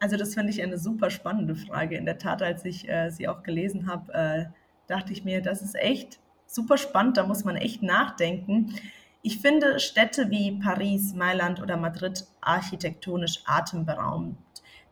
Also 0.00 0.16
das 0.16 0.34
finde 0.34 0.50
ich 0.50 0.62
eine 0.62 0.78
super 0.78 1.10
spannende 1.10 1.54
Frage. 1.54 1.96
In 1.96 2.06
der 2.06 2.18
Tat, 2.18 2.42
als 2.42 2.64
ich 2.64 2.88
äh, 2.88 3.10
sie 3.10 3.28
auch 3.28 3.42
gelesen 3.42 3.86
habe, 3.86 4.12
äh, 4.12 4.44
dachte 4.86 5.12
ich 5.12 5.24
mir, 5.24 5.42
das 5.42 5.62
ist 5.62 5.76
echt 5.76 6.18
super 6.46 6.78
spannend, 6.78 7.16
da 7.16 7.26
muss 7.26 7.44
man 7.44 7.56
echt 7.56 7.82
nachdenken. 7.82 8.74
Ich 9.22 9.38
finde 9.38 9.78
Städte 9.78 10.30
wie 10.30 10.58
Paris, 10.58 11.14
Mailand 11.14 11.60
oder 11.60 11.76
Madrid 11.76 12.26
architektonisch 12.40 13.42
atemberaubend. 13.44 14.38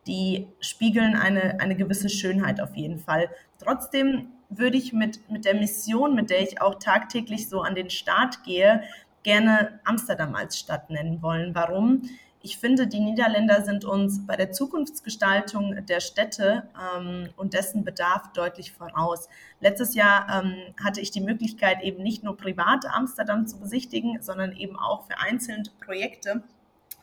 Die 0.05 0.47
spiegeln 0.59 1.15
eine, 1.15 1.59
eine 1.59 1.75
gewisse 1.75 2.09
Schönheit 2.09 2.61
auf 2.61 2.75
jeden 2.75 2.99
Fall. 2.99 3.29
Trotzdem 3.57 4.29
würde 4.49 4.77
ich 4.77 4.93
mit, 4.93 5.29
mit 5.29 5.45
der 5.45 5.55
Mission, 5.55 6.15
mit 6.15 6.29
der 6.29 6.41
ich 6.41 6.61
auch 6.61 6.75
tagtäglich 6.75 7.49
so 7.49 7.61
an 7.61 7.75
den 7.75 7.89
Start 7.89 8.43
gehe, 8.43 8.83
gerne 9.23 9.79
Amsterdam 9.83 10.35
als 10.35 10.57
Stadt 10.57 10.89
nennen 10.89 11.21
wollen. 11.21 11.53
Warum? 11.53 12.03
Ich 12.41 12.57
finde, 12.57 12.87
die 12.87 13.01
Niederländer 13.01 13.63
sind 13.63 13.83
uns 13.83 14.25
bei 14.25 14.37
der 14.37 14.51
Zukunftsgestaltung 14.51 15.85
der 15.85 15.99
Städte 15.99 16.69
ähm, 16.97 17.29
und 17.35 17.53
dessen 17.53 17.83
Bedarf 17.83 18.31
deutlich 18.33 18.71
voraus. 18.71 19.27
Letztes 19.59 19.93
Jahr 19.93 20.43
ähm, 20.43 20.73
hatte 20.81 21.01
ich 21.01 21.11
die 21.11 21.19
Möglichkeit, 21.19 21.81
eben 21.83 22.01
nicht 22.01 22.23
nur 22.23 22.37
privat 22.37 22.85
Amsterdam 22.85 23.45
zu 23.45 23.59
besichtigen, 23.59 24.21
sondern 24.21 24.53
eben 24.53 24.77
auch 24.77 25.05
für 25.07 25.19
einzelne 25.19 25.63
Projekte 25.83 26.41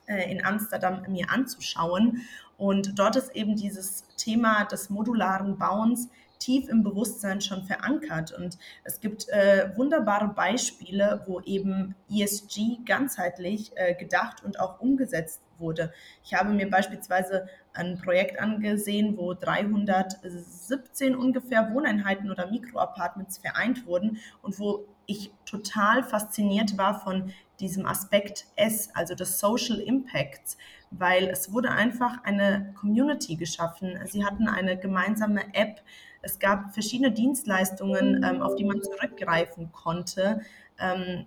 äh, 0.06 0.30
in 0.30 0.42
Amsterdam 0.42 1.02
mir 1.08 1.30
anzuschauen. 1.30 2.22
Und 2.56 2.98
dort 2.98 3.16
ist 3.16 3.36
eben 3.36 3.56
dieses 3.56 4.06
Thema 4.16 4.64
des 4.64 4.88
modularen 4.88 5.58
Bauens 5.58 6.08
tief 6.38 6.68
im 6.68 6.82
Bewusstsein 6.82 7.40
schon 7.40 7.64
verankert. 7.64 8.32
Und 8.32 8.58
es 8.84 9.00
gibt 9.00 9.28
äh, 9.28 9.70
wunderbare 9.76 10.28
Beispiele, 10.28 11.22
wo 11.26 11.40
eben 11.40 11.94
ESG 12.10 12.84
ganzheitlich 12.84 13.72
äh, 13.76 13.94
gedacht 13.94 14.44
und 14.44 14.60
auch 14.60 14.80
umgesetzt 14.80 15.42
wurde. 15.58 15.92
Ich 16.24 16.34
habe 16.34 16.50
mir 16.50 16.68
beispielsweise 16.68 17.48
ein 17.72 17.98
Projekt 17.98 18.40
angesehen, 18.40 19.16
wo 19.16 19.34
317 19.34 21.14
ungefähr 21.16 21.72
Wohneinheiten 21.72 22.30
oder 22.30 22.50
Mikroapartments 22.50 23.38
vereint 23.38 23.86
wurden 23.86 24.18
und 24.42 24.58
wo 24.58 24.86
ich 25.06 25.32
total 25.44 26.02
fasziniert 26.02 26.76
war 26.78 27.00
von 27.00 27.32
diesem 27.60 27.86
Aspekt 27.86 28.46
S, 28.56 28.90
also 28.94 29.14
des 29.14 29.38
Social 29.38 29.78
Impacts, 29.78 30.58
weil 30.90 31.28
es 31.28 31.52
wurde 31.52 31.70
einfach 31.70 32.22
eine 32.24 32.74
Community 32.78 33.36
geschaffen. 33.36 33.98
Sie 34.06 34.24
hatten 34.24 34.48
eine 34.48 34.76
gemeinsame 34.78 35.54
App, 35.54 35.82
es 36.26 36.40
gab 36.40 36.74
verschiedene 36.74 37.12
Dienstleistungen, 37.12 38.24
ähm, 38.24 38.42
auf 38.42 38.56
die 38.56 38.64
man 38.64 38.82
zurückgreifen 38.82 39.70
konnte. 39.72 40.40
Ähm, 40.78 41.26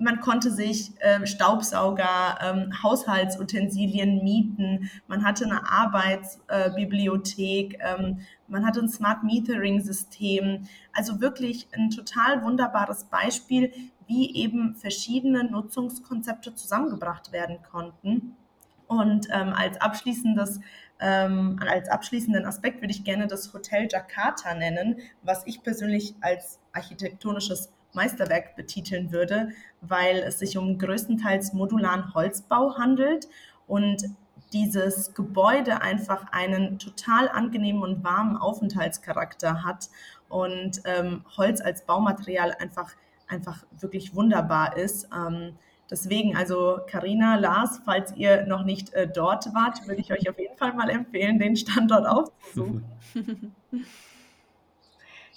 man 0.00 0.20
konnte 0.20 0.50
sich 0.50 0.92
äh, 1.00 1.26
Staubsauger, 1.26 2.38
ähm, 2.40 2.82
Haushaltsutensilien 2.82 4.22
mieten, 4.22 4.90
man 5.08 5.24
hatte 5.24 5.44
eine 5.44 5.68
Arbeitsbibliothek, 5.68 7.74
äh, 7.74 7.94
ähm, 7.94 8.20
man 8.46 8.66
hatte 8.66 8.80
ein 8.80 8.88
Smart 8.88 9.24
Metering 9.24 9.80
System. 9.80 10.68
Also 10.92 11.20
wirklich 11.20 11.68
ein 11.72 11.90
total 11.90 12.42
wunderbares 12.42 13.04
Beispiel, 13.04 13.72
wie 14.06 14.34
eben 14.36 14.74
verschiedene 14.74 15.44
Nutzungskonzepte 15.44 16.54
zusammengebracht 16.54 17.32
werden 17.32 17.58
konnten. 17.70 18.36
Und 18.86 19.28
ähm, 19.30 19.52
als 19.52 19.78
abschließendes 19.80 20.60
ähm, 21.00 21.60
als 21.66 21.88
abschließenden 21.88 22.44
Aspekt 22.44 22.80
würde 22.80 22.92
ich 22.92 23.04
gerne 23.04 23.26
das 23.26 23.52
Hotel 23.52 23.88
Jakarta 23.90 24.54
nennen, 24.54 24.96
was 25.22 25.46
ich 25.46 25.62
persönlich 25.62 26.14
als 26.20 26.58
architektonisches 26.72 27.72
Meisterwerk 27.92 28.56
betiteln 28.56 29.12
würde, 29.12 29.50
weil 29.80 30.18
es 30.18 30.38
sich 30.38 30.56
um 30.58 30.78
größtenteils 30.78 31.52
modularen 31.52 32.14
Holzbau 32.14 32.76
handelt 32.76 33.28
und 33.66 34.04
dieses 34.52 35.14
Gebäude 35.14 35.82
einfach 35.82 36.32
einen 36.32 36.78
total 36.78 37.28
angenehmen 37.28 37.82
und 37.82 38.02
warmen 38.04 38.36
Aufenthaltscharakter 38.36 39.64
hat 39.64 39.90
und 40.28 40.80
ähm, 40.84 41.24
Holz 41.36 41.60
als 41.60 41.84
Baumaterial 41.84 42.54
einfach, 42.58 42.92
einfach 43.26 43.64
wirklich 43.78 44.14
wunderbar 44.14 44.76
ist. 44.76 45.08
Ähm, 45.14 45.54
deswegen, 45.90 46.36
also 46.36 46.80
Karina, 46.86 47.36
Lars, 47.36 47.80
falls 47.84 48.14
ihr 48.16 48.46
noch 48.46 48.64
nicht 48.64 48.92
äh, 48.94 49.08
dort 49.08 49.52
wart, 49.54 49.86
würde 49.86 50.00
ich 50.00 50.12
euch 50.12 50.28
auf 50.28 50.38
jeden 50.38 50.56
Fall 50.56 50.74
mal 50.74 50.90
empfehlen, 50.90 51.38
den 51.38 51.56
Standort 51.56 52.06
aufzusuchen. 52.06 52.84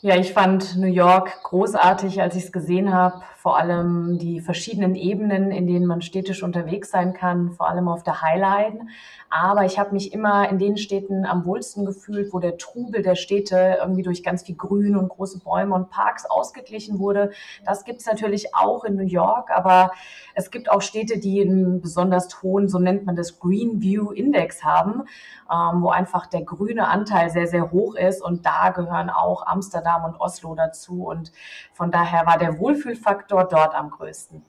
Ja, 0.03 0.15
ich 0.15 0.33
fand 0.33 0.77
New 0.77 0.87
York 0.87 1.43
großartig, 1.43 2.23
als 2.23 2.35
ich 2.35 2.45
es 2.45 2.51
gesehen 2.51 2.91
habe. 2.91 3.21
Vor 3.37 3.59
allem 3.59 4.17
die 4.17 4.39
verschiedenen 4.39 4.95
Ebenen, 4.95 5.51
in 5.51 5.67
denen 5.67 5.85
man 5.85 6.01
städtisch 6.01 6.41
unterwegs 6.41 6.89
sein 6.89 7.13
kann, 7.13 7.51
vor 7.51 7.69
allem 7.69 7.87
auf 7.87 8.01
der 8.01 8.23
Highline. 8.23 8.87
Aber 9.29 9.63
ich 9.63 9.77
habe 9.77 9.93
mich 9.93 10.11
immer 10.11 10.49
in 10.49 10.57
den 10.57 10.77
Städten 10.77 11.23
am 11.25 11.45
wohlsten 11.45 11.85
gefühlt, 11.85 12.33
wo 12.33 12.39
der 12.39 12.57
Trubel 12.57 13.03
der 13.03 13.15
Städte 13.15 13.77
irgendwie 13.79 14.01
durch 14.01 14.23
ganz 14.23 14.43
viel 14.43 14.55
Grün 14.55 14.95
und 14.95 15.09
große 15.09 15.39
Bäume 15.39 15.75
und 15.75 15.91
Parks 15.91 16.25
ausgeglichen 16.25 16.97
wurde. 16.97 17.31
Das 17.63 17.85
gibt 17.85 18.01
es 18.01 18.07
natürlich 18.07 18.55
auch 18.55 18.83
in 18.83 18.95
New 18.95 19.05
York, 19.05 19.51
aber 19.51 19.91
es 20.33 20.49
gibt 20.49 20.69
auch 20.69 20.81
Städte, 20.81 21.19
die 21.19 21.41
einen 21.41 21.79
besonders 21.79 22.41
hohen, 22.41 22.69
so 22.69 22.79
nennt 22.79 23.05
man 23.05 23.15
das 23.15 23.39
Green 23.39 23.81
View 23.81 24.11
Index 24.11 24.63
haben, 24.63 25.03
ähm, 25.51 25.81
wo 25.81 25.89
einfach 25.89 26.25
der 26.25 26.41
grüne 26.41 26.87
Anteil 26.87 27.29
sehr, 27.29 27.47
sehr 27.47 27.71
hoch 27.71 27.95
ist. 27.95 28.21
Und 28.21 28.45
da 28.45 28.69
gehören 28.69 29.09
auch 29.09 29.45
Amsterdam 29.45 29.90
und 29.95 30.19
Oslo 30.19 30.55
dazu. 30.55 31.05
Und 31.05 31.31
von 31.73 31.91
daher 31.91 32.25
war 32.25 32.37
der 32.37 32.59
Wohlfühlfaktor 32.59 33.47
dort 33.47 33.75
am 33.75 33.89
größten. 33.89 34.43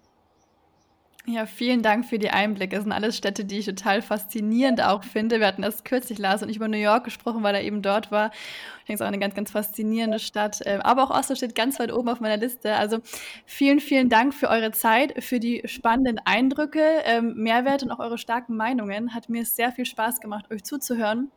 Ja, 1.25 1.47
vielen 1.47 1.83
Dank 1.83 2.05
für 2.05 2.19
die 2.19 2.31
Einblicke. 2.31 2.75
Das 2.75 2.83
sind 2.83 2.91
alles 2.91 3.17
Städte, 3.17 3.45
die 3.45 3.61
ich 3.61 3.67
total 3.67 4.03
faszinierend 4.03 4.83
auch 4.83 5.05
finde. 5.05 5.39
Wir 5.39 5.47
hatten 5.47 5.63
erst 5.63 5.85
kürzlich, 5.85 6.19
Lars 6.19 6.43
und 6.43 6.49
ich, 6.49 6.57
über 6.57 6.67
New 6.67 6.77
York 6.77 7.05
gesprochen, 7.05 7.45
weil 7.45 7.55
er 7.55 7.63
eben 7.63 7.81
dort 7.81 8.11
war. 8.11 8.33
Ich 8.81 8.87
denke, 8.87 8.95
es 8.95 9.01
ist 9.01 9.03
auch 9.03 9.07
eine 9.07 9.21
ganz, 9.21 9.37
ganz 9.37 9.53
faszinierende 9.53 10.19
Stadt. 10.19 10.63
Ähm, 10.65 10.81
aber 10.81 11.05
auch 11.05 11.11
Oslo 11.11 11.37
steht 11.37 11.55
ganz 11.55 11.79
weit 11.79 11.93
oben 11.93 12.09
auf 12.09 12.19
meiner 12.19 12.39
Liste. 12.39 12.75
Also 12.75 12.99
vielen, 13.47 13.79
vielen 13.79 14.09
Dank 14.09 14.35
für 14.35 14.49
eure 14.49 14.73
Zeit, 14.73 15.23
für 15.23 15.39
die 15.39 15.63
spannenden 15.67 16.19
Eindrücke, 16.25 16.83
ähm, 17.05 17.35
Mehrwerte 17.37 17.85
und 17.85 17.93
auch 17.93 18.01
eure 18.01 18.19
starken 18.19 18.57
Meinungen. 18.57 19.15
Hat 19.15 19.29
mir 19.29 19.45
sehr 19.47 19.71
viel 19.71 19.87
Spaß 19.87 20.19
gemacht, 20.19 20.51
euch 20.51 20.65
zuzuhören. 20.65 21.31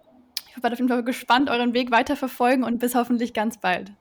Ich 0.56 0.62
bin 0.62 0.72
auf 0.72 0.80
jeden 0.80 0.90
Fall 0.90 1.04
gespannt, 1.04 1.50
euren 1.50 1.74
Weg 1.74 1.92
weiterverfolgen 1.92 2.64
und 2.64 2.80
bis 2.80 2.96
hoffentlich 2.96 3.34
ganz 3.34 3.58
bald. 3.58 3.92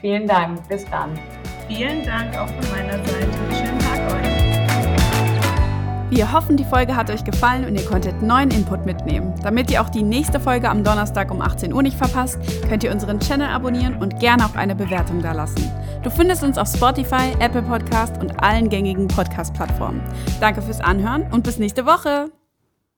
Vielen 0.00 0.26
Dank. 0.26 0.68
Bis 0.68 0.84
dann. 0.90 1.18
Vielen 1.66 2.04
Dank 2.04 2.36
auch 2.36 2.48
von 2.48 2.70
meiner 2.70 3.04
Seite. 3.04 3.28
Schönen 3.50 3.78
Tag 3.78 4.12
euch. 4.12 4.34
Wir 6.10 6.30
hoffen, 6.30 6.56
die 6.56 6.64
Folge 6.64 6.94
hat 6.94 7.10
euch 7.10 7.24
gefallen 7.24 7.64
und 7.64 7.74
ihr 7.74 7.84
konntet 7.84 8.22
neuen 8.22 8.50
Input 8.50 8.86
mitnehmen. 8.86 9.34
Damit 9.42 9.70
ihr 9.70 9.82
auch 9.82 9.88
die 9.88 10.02
nächste 10.02 10.38
Folge 10.38 10.68
am 10.68 10.84
Donnerstag 10.84 11.30
um 11.30 11.40
18 11.40 11.72
Uhr 11.72 11.82
nicht 11.82 11.96
verpasst, 11.96 12.38
könnt 12.68 12.84
ihr 12.84 12.92
unseren 12.92 13.18
Channel 13.18 13.48
abonnieren 13.48 13.96
und 13.96 14.20
gerne 14.20 14.44
auch 14.44 14.54
eine 14.54 14.76
Bewertung 14.76 15.22
dalassen. 15.22 15.68
Du 16.04 16.10
findest 16.10 16.44
uns 16.44 16.56
auf 16.56 16.68
Spotify, 16.68 17.32
Apple 17.40 17.62
Podcast 17.62 18.18
und 18.18 18.42
allen 18.44 18.68
gängigen 18.68 19.08
Podcast-Plattformen. 19.08 20.02
Danke 20.38 20.62
fürs 20.62 20.80
Anhören 20.80 21.26
und 21.32 21.42
bis 21.42 21.58
nächste 21.58 21.84
Woche. 21.86 22.30